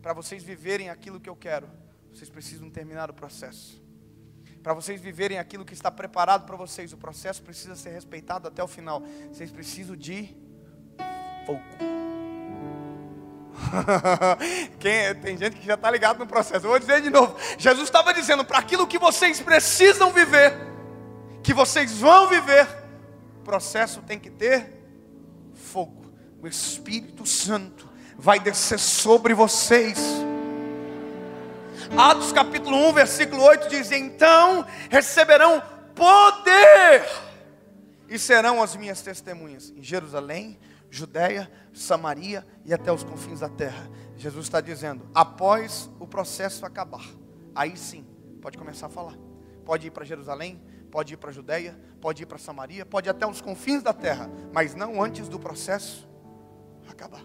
[0.00, 1.68] Para vocês viverem aquilo que eu quero,
[2.10, 3.82] vocês precisam terminar o processo.
[4.62, 8.64] Para vocês viverem aquilo que está preparado para vocês, o processo precisa ser respeitado até
[8.64, 9.02] o final.
[9.30, 10.34] Vocês precisam de
[11.44, 11.95] fogo.
[14.78, 16.66] Quem, tem gente que já está ligado no processo.
[16.66, 17.36] Eu vou dizer de novo.
[17.58, 20.54] Jesus estava dizendo para aquilo que vocês precisam viver,
[21.42, 22.66] que vocês vão viver,
[23.40, 24.76] o processo tem que ter
[25.54, 26.12] fogo.
[26.42, 29.98] O Espírito Santo vai descer sobre vocês.
[31.96, 35.62] Atos capítulo 1, versículo 8 diz: Então receberão
[35.94, 37.04] poder
[38.08, 40.58] e serão as minhas testemunhas em Jerusalém,
[40.96, 43.88] Judéia, Samaria e até os confins da terra.
[44.16, 47.04] Jesus está dizendo: após o processo acabar,
[47.54, 48.04] aí sim,
[48.40, 49.14] pode começar a falar.
[49.64, 53.26] Pode ir para Jerusalém, pode ir para Judéia, pode ir para Samaria, pode ir até
[53.26, 56.08] os confins da terra, mas não antes do processo
[56.88, 57.22] acabar.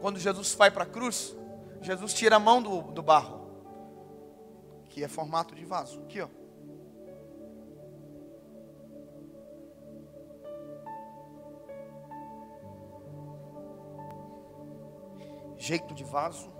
[0.00, 1.34] Quando Jesus vai para a cruz,
[1.80, 3.48] Jesus tira a mão do, do barro,
[4.90, 6.39] que é formato de vaso, aqui ó.
[15.60, 16.50] Jeito de vaso,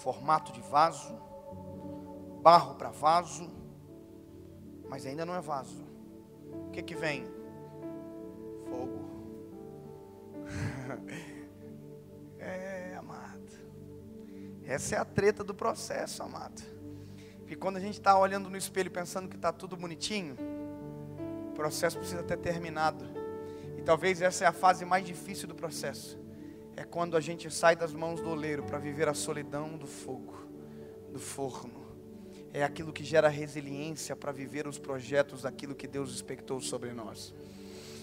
[0.00, 1.12] formato de vaso,
[2.40, 3.50] barro para vaso,
[4.88, 5.84] mas ainda não é vaso.
[6.68, 7.26] O que que vem?
[8.70, 9.10] Fogo.
[12.38, 13.50] é, amado.
[14.64, 16.62] Essa é a treta do processo, amado.
[17.38, 20.36] Porque quando a gente está olhando no espelho pensando que está tudo bonitinho,
[21.50, 23.04] o processo precisa ter terminado.
[23.76, 26.24] E talvez essa é a fase mais difícil do processo
[26.76, 30.34] é quando a gente sai das mãos do oleiro para viver a solidão do fogo,
[31.10, 31.86] do forno.
[32.52, 37.34] É aquilo que gera resiliência para viver os projetos daquilo que Deus expectou sobre nós.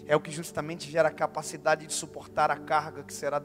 [0.08, 3.42] É o que justamente gera a capacidade de suportar a carga que será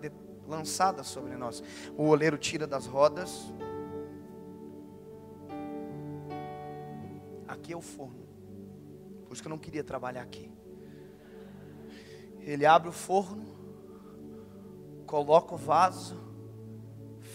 [0.46, 1.62] lançada sobre nós.
[1.96, 3.52] O oleiro tira das rodas.
[7.46, 8.26] Aqui é o forno.
[9.26, 10.50] Por isso que eu não queria trabalhar aqui.
[12.40, 13.57] Ele abre o forno
[15.08, 16.20] coloca o vaso,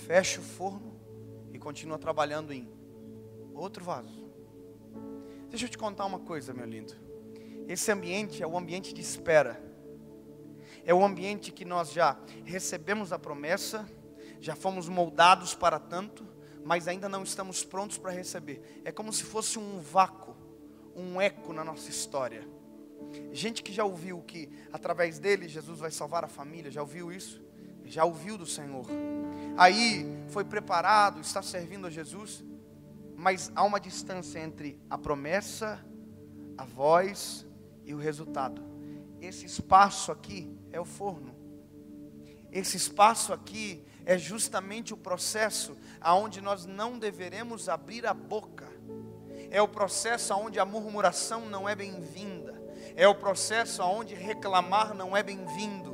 [0.06, 0.94] fecha o forno
[1.52, 2.70] e continua trabalhando em
[3.52, 4.30] outro vaso.
[5.50, 6.94] Deixa eu te contar uma coisa, meu lindo.
[7.68, 9.60] Esse ambiente é o ambiente de espera.
[10.86, 13.90] É o ambiente que nós já recebemos a promessa,
[14.40, 16.28] já fomos moldados para tanto,
[16.64, 18.82] mas ainda não estamos prontos para receber.
[18.86, 20.36] É como se fosse um vácuo,
[20.96, 22.48] um eco na nossa história.
[23.32, 27.42] Gente que já ouviu que através dele Jesus vai salvar a família, já ouviu isso?
[27.94, 28.88] Já ouviu do Senhor.
[29.56, 32.44] Aí foi preparado, está servindo a Jesus,
[33.16, 35.80] mas há uma distância entre a promessa,
[36.58, 37.46] a voz
[37.86, 38.64] e o resultado.
[39.22, 41.36] Esse espaço aqui é o forno.
[42.52, 48.68] Esse espaço aqui é justamente o processo aonde nós não deveremos abrir a boca.
[49.52, 52.60] É o processo aonde a murmuração não é bem-vinda.
[52.96, 55.93] É o processo aonde reclamar não é bem-vindo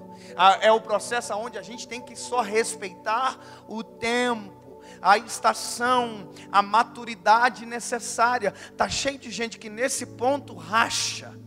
[0.61, 6.61] é o processo onde a gente tem que só respeitar o tempo, a estação, a
[6.61, 8.53] maturidade necessária.
[8.71, 11.37] Está cheio de gente que nesse ponto racha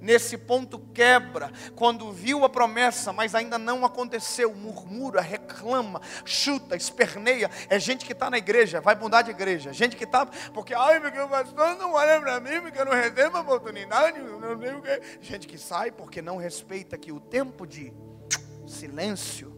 [0.00, 7.50] nesse ponto quebra, quando viu a promessa, mas ainda não aconteceu, murmura, reclama, chuta, esperneia.
[7.68, 9.72] É gente que está na igreja, vai mudar de igreja.
[9.72, 12.92] Gente que está, porque, ai, porque o pastor não olha para mim, porque eu não
[12.92, 14.18] recebo oportunidade.
[14.20, 15.02] Não sei o quê.
[15.20, 17.92] Gente que sai porque não respeita que o tempo de
[18.68, 19.56] silêncio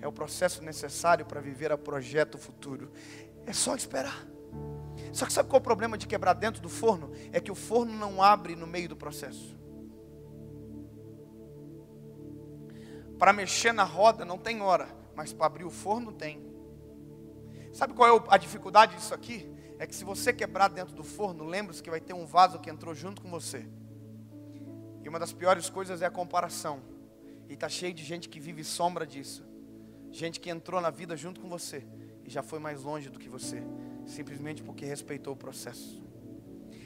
[0.00, 2.90] é o processo necessário para viver a projeto futuro.
[3.46, 4.26] É só esperar.
[5.12, 7.10] Só que sabe qual é o problema de quebrar dentro do forno?
[7.32, 9.58] É que o forno não abre no meio do processo.
[13.18, 16.48] Para mexer na roda não tem hora, mas para abrir o forno tem.
[17.72, 19.52] Sabe qual é a dificuldade disso aqui?
[19.78, 22.70] É que se você quebrar dentro do forno, lembre-se que vai ter um vaso que
[22.70, 23.66] entrou junto com você.
[25.02, 26.80] E uma das piores coisas é a comparação.
[27.50, 29.44] E está cheio de gente que vive sombra disso.
[30.12, 31.84] Gente que entrou na vida junto com você
[32.24, 33.60] e já foi mais longe do que você,
[34.06, 36.00] simplesmente porque respeitou o processo.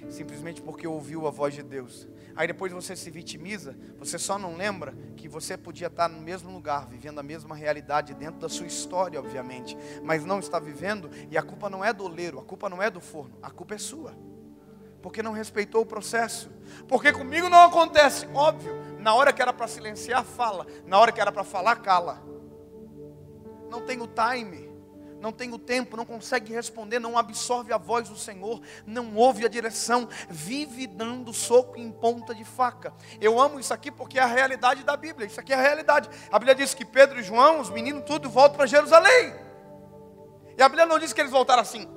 [0.08, 2.08] Simplesmente porque ouviu a voz de Deus.
[2.34, 6.50] Aí depois você se vitimiza, você só não lembra que você podia estar no mesmo
[6.50, 11.36] lugar, vivendo a mesma realidade dentro da sua história, obviamente, mas não está vivendo, e
[11.36, 13.78] a culpa não é do oleiro, a culpa não é do forno, a culpa é
[13.78, 14.16] sua.
[15.02, 16.50] Porque não respeitou o processo.
[16.88, 18.93] Porque comigo não acontece, óbvio.
[19.04, 20.66] Na hora que era para silenciar, fala.
[20.86, 22.22] Na hora que era para falar, cala.
[23.70, 24.72] Não tem o time
[25.20, 29.46] não tem o tempo, não consegue responder, não absorve a voz do Senhor, não ouve
[29.46, 32.92] a direção, vive dando soco em ponta de faca.
[33.18, 36.10] Eu amo isso aqui porque é a realidade da Bíblia, isso aqui é a realidade.
[36.30, 39.34] A Bíblia diz que Pedro e João, os meninos, tudo voltam para Jerusalém.
[40.58, 41.88] E a Bíblia não diz que eles voltaram assim,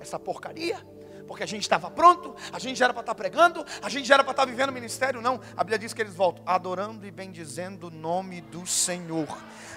[0.00, 0.91] essa porcaria
[1.26, 4.06] porque a gente estava pronto, a gente já era para estar tá pregando, a gente
[4.06, 5.40] já era para estar tá vivendo o ministério, não.
[5.56, 9.28] A Bíblia diz que eles voltam adorando e bendizendo o nome do Senhor.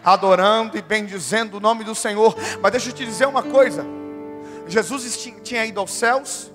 [0.03, 2.35] Adorando e bendizendo o nome do Senhor.
[2.61, 3.85] Mas deixa eu te dizer uma coisa:
[4.67, 6.51] Jesus tinha ido aos céus,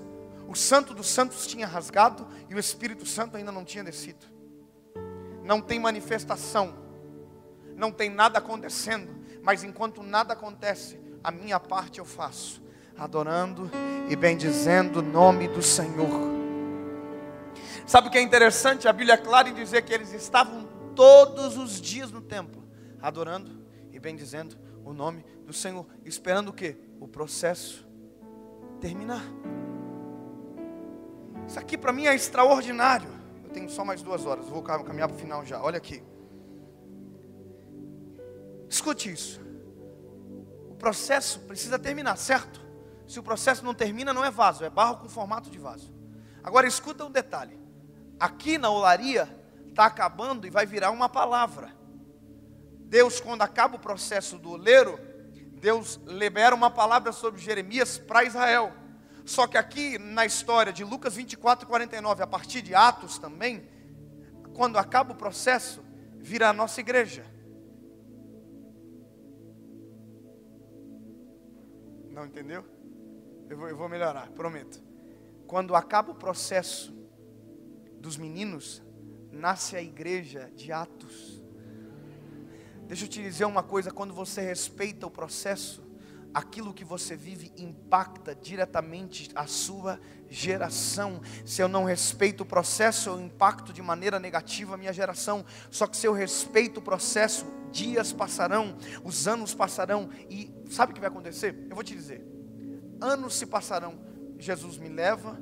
[0.47, 4.25] o Santo dos Santos tinha rasgado e o Espírito Santo ainda não tinha descido.
[5.43, 6.75] Não tem manifestação,
[7.75, 9.09] não tem nada acontecendo,
[9.41, 12.60] mas enquanto nada acontece, a minha parte eu faço
[13.01, 13.67] adorando
[14.07, 16.07] e bendizendo o nome do Senhor.
[17.87, 18.87] Sabe o que é interessante?
[18.87, 22.63] A Bíblia é clara em dizer que eles estavam todos os dias no templo,
[23.01, 23.49] adorando
[23.91, 26.77] e bendizendo o nome do Senhor, esperando o que?
[26.99, 27.87] O processo
[28.79, 29.23] terminar.
[31.47, 33.09] Isso aqui para mim é extraordinário.
[33.43, 35.59] Eu tenho só mais duas horas, vou caminhar para o final já.
[35.59, 36.03] Olha aqui.
[38.69, 39.41] Escute isso.
[40.69, 42.60] O processo precisa terminar, certo?
[43.11, 45.93] Se o processo não termina, não é vaso, é barro com formato de vaso.
[46.41, 47.59] Agora escuta um detalhe.
[48.17, 49.27] Aqui na olaria
[49.67, 51.75] está acabando e vai virar uma palavra.
[52.85, 54.97] Deus, quando acaba o processo do oleiro,
[55.59, 58.71] Deus libera uma palavra sobre Jeremias para Israel.
[59.25, 63.67] Só que aqui na história de Lucas 24 e 49, a partir de Atos também,
[64.53, 65.83] quando acaba o processo,
[66.15, 67.25] vira a nossa igreja.
[72.09, 72.70] Não entendeu?
[73.51, 74.81] Eu vou, eu vou melhorar, prometo.
[75.45, 76.95] Quando acaba o processo
[77.99, 78.81] dos meninos,
[79.29, 81.43] nasce a igreja de Atos.
[82.87, 85.83] Deixa eu te dizer uma coisa: quando você respeita o processo,
[86.33, 89.99] aquilo que você vive impacta diretamente a sua
[90.29, 91.19] geração.
[91.45, 95.45] Se eu não respeito o processo, eu impacto de maneira negativa a minha geração.
[95.69, 100.95] Só que se eu respeito o processo, dias passarão, os anos passarão, e sabe o
[100.95, 101.67] que vai acontecer?
[101.69, 102.39] Eu vou te dizer
[103.01, 103.99] anos se passarão.
[104.37, 105.39] Jesus me leva,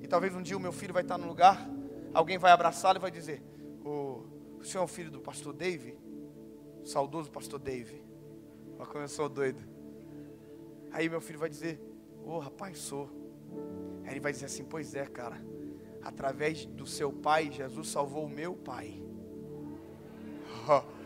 [0.00, 1.68] e talvez um dia o meu filho vai estar no lugar,
[2.14, 3.42] alguém vai abraçá-lo e vai dizer:
[3.84, 4.24] o,
[4.58, 5.98] o senhor é o filho do pastor Dave?
[6.84, 8.02] Saudoso pastor Dave.
[8.78, 9.60] Olha como eu sou doido.
[10.92, 11.80] Aí meu filho vai dizer:
[12.24, 13.10] Ô oh, rapaz, sou.
[14.04, 15.36] Aí ele vai dizer assim: Pois é, cara.
[16.02, 19.02] Através do seu pai, Jesus salvou o meu pai.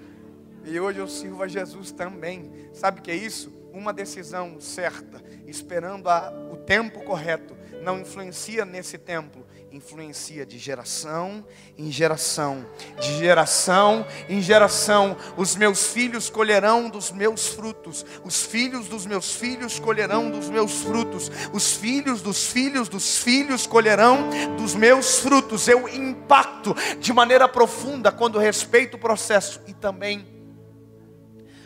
[0.65, 2.53] E hoje eu sirvo a Jesus também.
[2.73, 3.53] Sabe o que é isso?
[3.73, 11.45] Uma decisão certa, esperando a, o tempo correto, não influencia nesse tempo, influencia de geração
[11.77, 12.64] em geração,
[13.01, 15.16] de geração em geração.
[15.37, 20.83] Os meus filhos colherão dos meus frutos, os filhos dos meus filhos colherão dos meus
[20.83, 25.66] frutos, os filhos dos filhos dos filhos colherão dos meus frutos.
[25.66, 30.32] Eu impacto de maneira profunda quando respeito o processo e também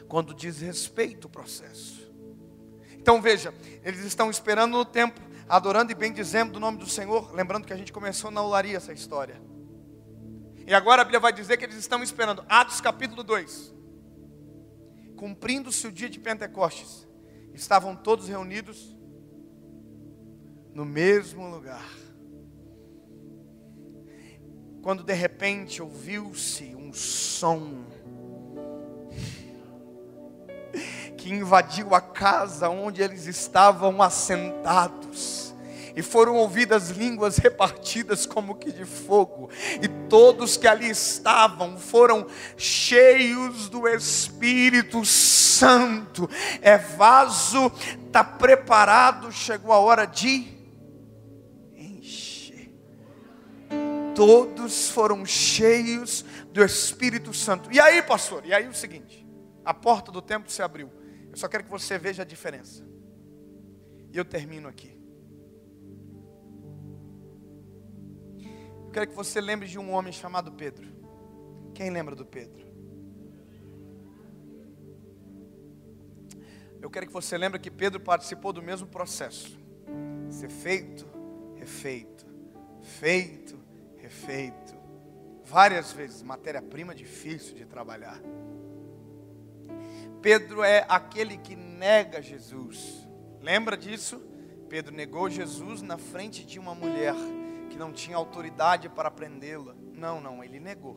[0.09, 2.11] quando diz respeito o processo.
[2.93, 7.67] Então veja, eles estão esperando no templo, adorando e bendizendo do nome do Senhor, lembrando
[7.67, 9.41] que a gente começou na olaria essa história.
[10.67, 13.75] E agora a Bíblia vai dizer que eles estão esperando, Atos capítulo 2.
[15.17, 17.07] Cumprindo-se o dia de Pentecostes,
[17.55, 18.97] estavam todos reunidos
[20.75, 21.89] no mesmo lugar.
[24.83, 27.85] Quando de repente ouviu-se um som
[31.27, 35.53] que invadiu a casa onde eles estavam assentados.
[35.97, 39.51] E foram ouvidas línguas repartidas como que de fogo,
[39.83, 46.31] e todos que ali estavam foram cheios do Espírito Santo.
[46.61, 47.73] É vaso,
[48.07, 50.47] está preparado, chegou a hora de
[51.75, 52.71] encher.
[54.15, 57.73] Todos foram cheios do Espírito Santo.
[57.73, 58.45] E aí, pastor?
[58.45, 59.27] E aí o seguinte:
[59.65, 61.06] a porta do templo se abriu.
[61.37, 62.83] Eu só quero que você veja a diferença.
[64.11, 64.99] E eu termino aqui.
[68.87, 70.91] Eu quero que você lembre de um homem chamado Pedro.
[71.75, 72.65] Quem lembra do Pedro?
[76.81, 79.59] eu quero que você lembre que Pedro participou do mesmo processo.
[80.31, 81.07] Ser feito,
[81.57, 82.25] refeito,
[82.81, 83.59] feito,
[83.99, 84.75] refeito.
[85.45, 88.23] Várias vezes, matéria-prima difícil de trabalhar.
[90.27, 93.07] Pedro é aquele que nega Jesus.
[93.41, 94.21] Lembra disso?
[94.69, 97.15] Pedro negou Jesus na frente de uma mulher
[97.71, 99.77] que não tinha autoridade para prendê-la.
[99.93, 100.97] Não, não, ele negou,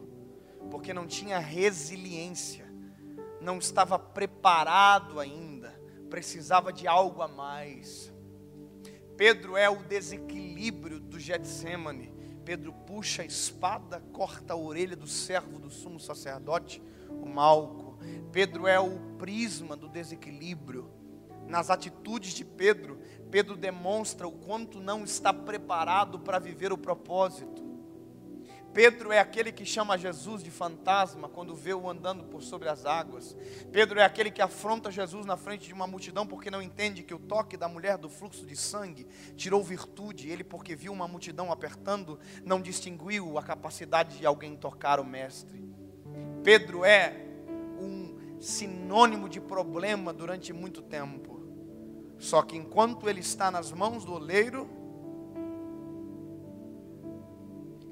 [0.71, 2.65] porque não tinha resiliência,
[3.39, 8.11] não estava preparado ainda, precisava de algo a mais.
[9.15, 12.11] Pedro é o desequilíbrio do Getsemane.
[12.43, 17.88] Pedro puxa a espada, corta a orelha do servo do sumo sacerdote, o Malco.
[18.31, 20.89] Pedro é o prisma do desequilíbrio.
[21.47, 22.99] Nas atitudes de Pedro,
[23.31, 27.69] Pedro demonstra o quanto não está preparado para viver o propósito.
[28.73, 33.35] Pedro é aquele que chama Jesus de fantasma quando vê-o andando por sobre as águas.
[33.71, 37.13] Pedro é aquele que afronta Jesus na frente de uma multidão porque não entende que
[37.13, 40.29] o toque da mulher do fluxo de sangue tirou virtude.
[40.29, 45.67] Ele, porque viu uma multidão apertando, não distinguiu a capacidade de alguém tocar o Mestre.
[46.43, 47.28] Pedro é
[48.39, 51.39] sinônimo de problema durante muito tempo.
[52.17, 54.67] Só que enquanto ele está nas mãos do oleiro,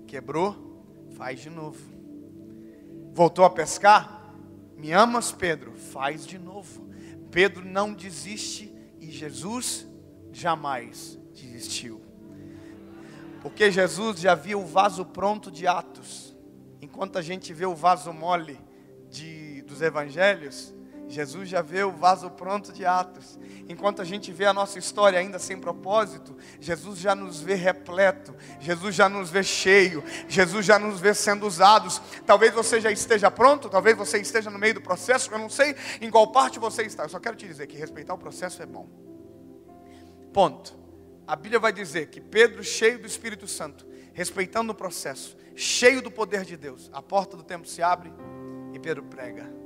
[0.06, 0.84] quebrou,
[1.16, 1.80] faz de novo.
[3.14, 4.34] Voltou a pescar?
[4.78, 5.74] Me amas, Pedro?
[5.74, 6.88] Faz de novo.
[7.32, 9.88] Pedro não desiste e Jesus
[10.32, 12.02] jamais desistiu.
[13.42, 16.36] Porque Jesus já viu o vaso pronto de Atos,
[16.82, 18.60] enquanto a gente vê o vaso mole
[19.10, 20.74] de, dos evangelhos,
[21.10, 23.40] Jesus já vê o vaso pronto de Atos.
[23.70, 28.36] Enquanto a gente vê a nossa história ainda sem propósito, Jesus já nos vê repleto,
[28.60, 32.02] Jesus já nos vê cheio, Jesus já nos vê sendo usados.
[32.26, 35.76] Talvez você já esteja pronto, talvez você esteja no meio do processo, eu não sei
[36.02, 37.04] em qual parte você está.
[37.04, 38.88] Eu só quero te dizer que respeitar o processo é bom.
[40.34, 40.78] Ponto.
[41.26, 46.12] A Bíblia vai dizer que Pedro, cheio do Espírito Santo, respeitando o processo, cheio do
[46.12, 48.12] poder de Deus, a porta do tempo se abre
[48.74, 49.57] e Pedro prega.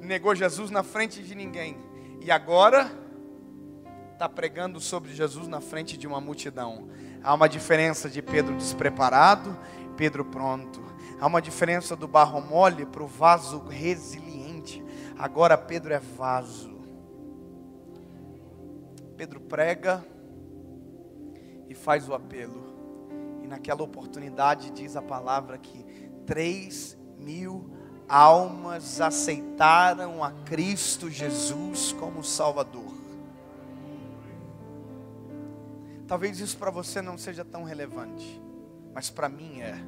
[0.00, 1.76] Negou Jesus na frente de ninguém.
[2.20, 2.90] E agora
[4.12, 6.88] está pregando sobre Jesus na frente de uma multidão.
[7.22, 9.56] Há uma diferença de Pedro despreparado,
[9.96, 10.82] Pedro pronto.
[11.20, 14.84] Há uma diferença do barro mole para o vaso resiliente.
[15.18, 16.80] Agora Pedro é vaso.
[19.16, 20.04] Pedro prega
[21.68, 22.70] e faz o apelo.
[23.42, 25.84] E naquela oportunidade diz a palavra que
[26.26, 27.70] três mil
[28.10, 32.98] almas aceitaram a Cristo Jesus como Salvador.
[36.08, 38.42] Talvez isso para você não seja tão relevante,
[38.92, 39.80] mas para mim é.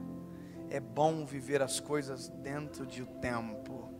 [0.70, 3.91] É bom viver as coisas dentro de o tempo.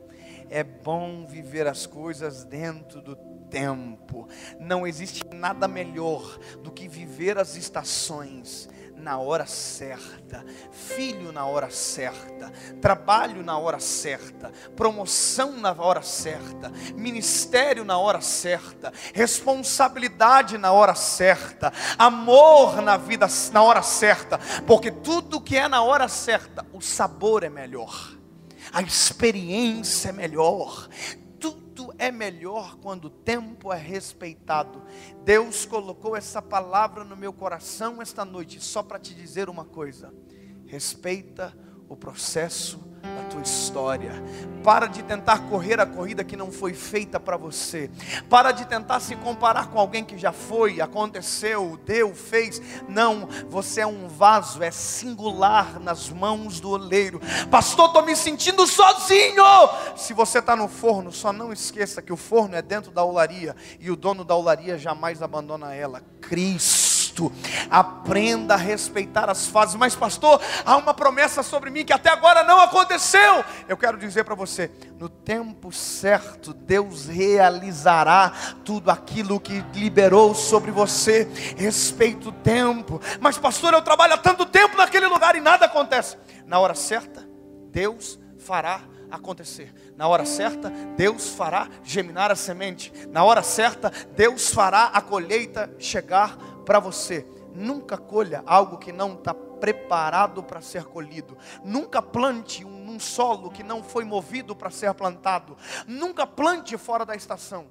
[0.49, 3.17] É bom viver as coisas dentro do
[3.51, 4.29] tempo.
[4.59, 8.71] Não existe nada melhor do que viver as estações
[9.03, 16.71] na hora certa, filho na hora certa, trabalho na hora certa, promoção na hora certa,
[16.95, 24.91] ministério na hora certa, responsabilidade na hora certa, amor na vida na hora certa, porque
[24.91, 28.13] tudo que é na hora certa, o sabor é melhor.
[28.73, 30.89] A experiência é melhor,
[32.03, 34.83] é melhor quando o tempo é respeitado.
[35.25, 40.13] Deus colocou essa palavra no meu coração esta noite, só para te dizer uma coisa:
[40.67, 41.57] respeita
[41.89, 44.13] o processo da tua história.
[44.63, 47.91] Para de tentar correr a corrida que não foi feita para você.
[48.31, 52.63] Para de tentar se comparar com alguém que já foi, aconteceu, deu, fez.
[52.89, 57.21] Não, você é um vaso, é singular nas mãos do oleiro.
[57.51, 59.45] Pastor, estou me sentindo sozinho.
[59.97, 63.57] Se você está no forno, só não esqueça que o forno é dentro da olaria
[63.81, 66.03] e o dono da olaria jamais abandona ela.
[66.21, 66.92] Cristo.
[67.13, 67.31] Cristo.
[67.71, 69.75] Aprenda a respeitar as fases.
[69.75, 73.45] Mas, pastor, há uma promessa sobre mim que até agora não aconteceu.
[73.69, 78.33] Eu quero dizer para você: no tempo certo, Deus realizará
[78.65, 81.29] tudo aquilo que liberou sobre você.
[81.57, 83.01] Respeita o tempo.
[83.21, 86.17] Mas, pastor, eu trabalho há tanto tempo naquele lugar e nada acontece.
[86.47, 87.27] Na hora certa,
[87.71, 89.73] Deus fará acontecer.
[89.95, 92.91] Na hora certa, Deus fará geminar a semente.
[93.11, 97.27] Na hora certa, Deus fará a colheita chegar para você.
[97.55, 101.37] Nunca colha algo que não está preparado para ser colhido.
[101.63, 105.57] Nunca plante um, um solo que não foi movido para ser plantado.
[105.87, 107.67] Nunca plante fora da estação.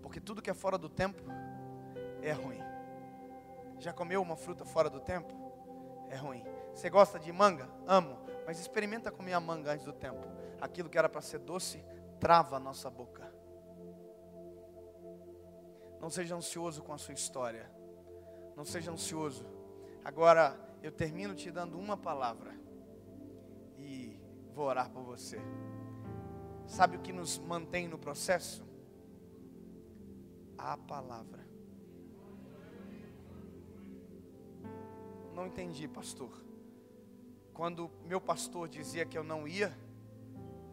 [0.00, 1.22] Porque tudo que é fora do tempo
[2.20, 2.60] é ruim.
[3.78, 5.34] Já comeu uma fruta fora do tempo?
[6.08, 6.44] É ruim.
[6.74, 7.68] Você gosta de manga?
[7.86, 8.18] Amo.
[8.46, 10.26] Mas experimenta comer a manga antes do tempo.
[10.60, 11.84] Aquilo que era para ser doce,
[12.20, 13.32] trava a nossa boca.
[16.02, 17.70] Não seja ansioso com a sua história.
[18.56, 19.46] Não seja ansioso.
[20.04, 22.52] Agora, eu termino te dando uma palavra.
[23.78, 24.20] E
[24.52, 25.38] vou orar por você.
[26.66, 28.66] Sabe o que nos mantém no processo?
[30.58, 31.46] A palavra.
[35.32, 36.32] Não entendi, pastor.
[37.54, 39.72] Quando meu pastor dizia que eu não ia,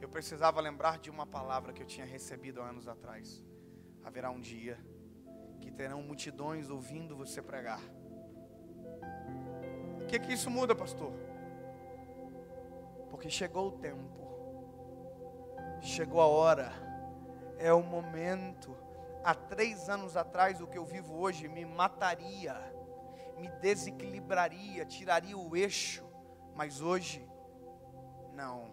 [0.01, 3.45] eu precisava lembrar de uma palavra que eu tinha recebido há anos atrás.
[4.03, 4.83] Haverá um dia
[5.59, 7.81] que terão multidões ouvindo você pregar.
[10.01, 11.13] O que que isso muda, pastor?
[13.09, 14.19] Porque chegou o tempo.
[15.81, 16.71] Chegou a hora.
[17.57, 18.75] É o momento.
[19.23, 22.55] Há três anos atrás, o que eu vivo hoje me mataria,
[23.37, 26.09] me desequilibraria, tiraria o eixo
[26.59, 27.25] mas hoje,
[28.33, 28.69] não.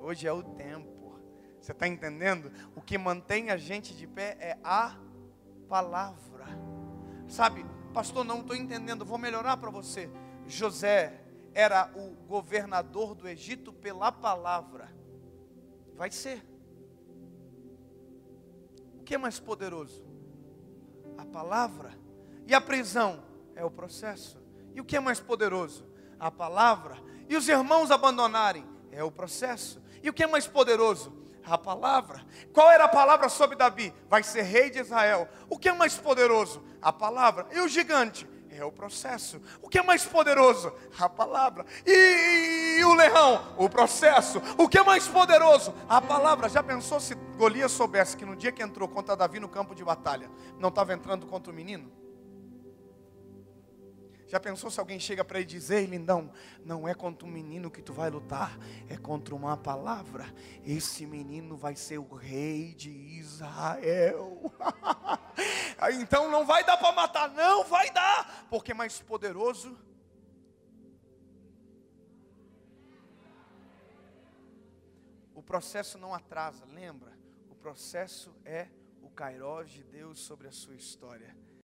[0.00, 1.20] Hoje é o tempo.
[1.60, 2.50] Você está entendendo?
[2.74, 4.96] O que mantém a gente de pé é a
[5.72, 6.44] palavra.
[7.26, 7.64] Sabe,
[7.94, 9.06] pastor, não estou entendendo.
[9.06, 10.10] Vou melhorar para você.
[10.46, 14.94] José era o governador do Egito pela palavra.
[15.96, 16.46] Vai ser.
[19.00, 20.04] O que é mais poderoso?
[21.16, 21.98] A palavra.
[22.46, 23.22] E a prisão
[23.56, 24.38] é o processo.
[24.74, 25.90] E o que é mais poderoso?
[26.22, 26.96] a palavra,
[27.28, 29.82] e os irmãos abandonarem, é o processo.
[30.04, 31.12] E o que é mais poderoso?
[31.44, 32.24] A palavra.
[32.52, 33.92] Qual era a palavra sobre Davi?
[34.08, 35.28] Vai ser rei de Israel.
[35.48, 36.62] O que é mais poderoso?
[36.80, 37.46] A palavra.
[37.52, 38.28] E o gigante?
[38.50, 39.40] É o processo.
[39.62, 40.72] O que é mais poderoso?
[40.98, 41.64] A palavra.
[41.86, 43.54] E, e, o leão?
[43.56, 44.42] O processo.
[44.58, 45.74] O que é mais poderoso?
[45.88, 46.48] A palavra.
[46.48, 49.82] Já pensou se Golias soubesse que no dia que entrou contra Davi no campo de
[49.82, 51.90] batalha, não estava entrando contra o menino?
[54.32, 56.32] Já pensou se alguém chega para ele dizer, lindão,
[56.64, 58.58] não é contra um menino que tu vai lutar,
[58.88, 60.24] é contra uma palavra.
[60.64, 64.50] Esse menino vai ser o rei de Israel.
[66.00, 69.78] então não vai dar para matar, não vai dar, porque é mais poderoso.
[75.34, 77.12] O processo não atrasa, lembra?
[77.50, 78.68] O processo é
[79.02, 81.36] o Kairos de Deus sobre a sua história.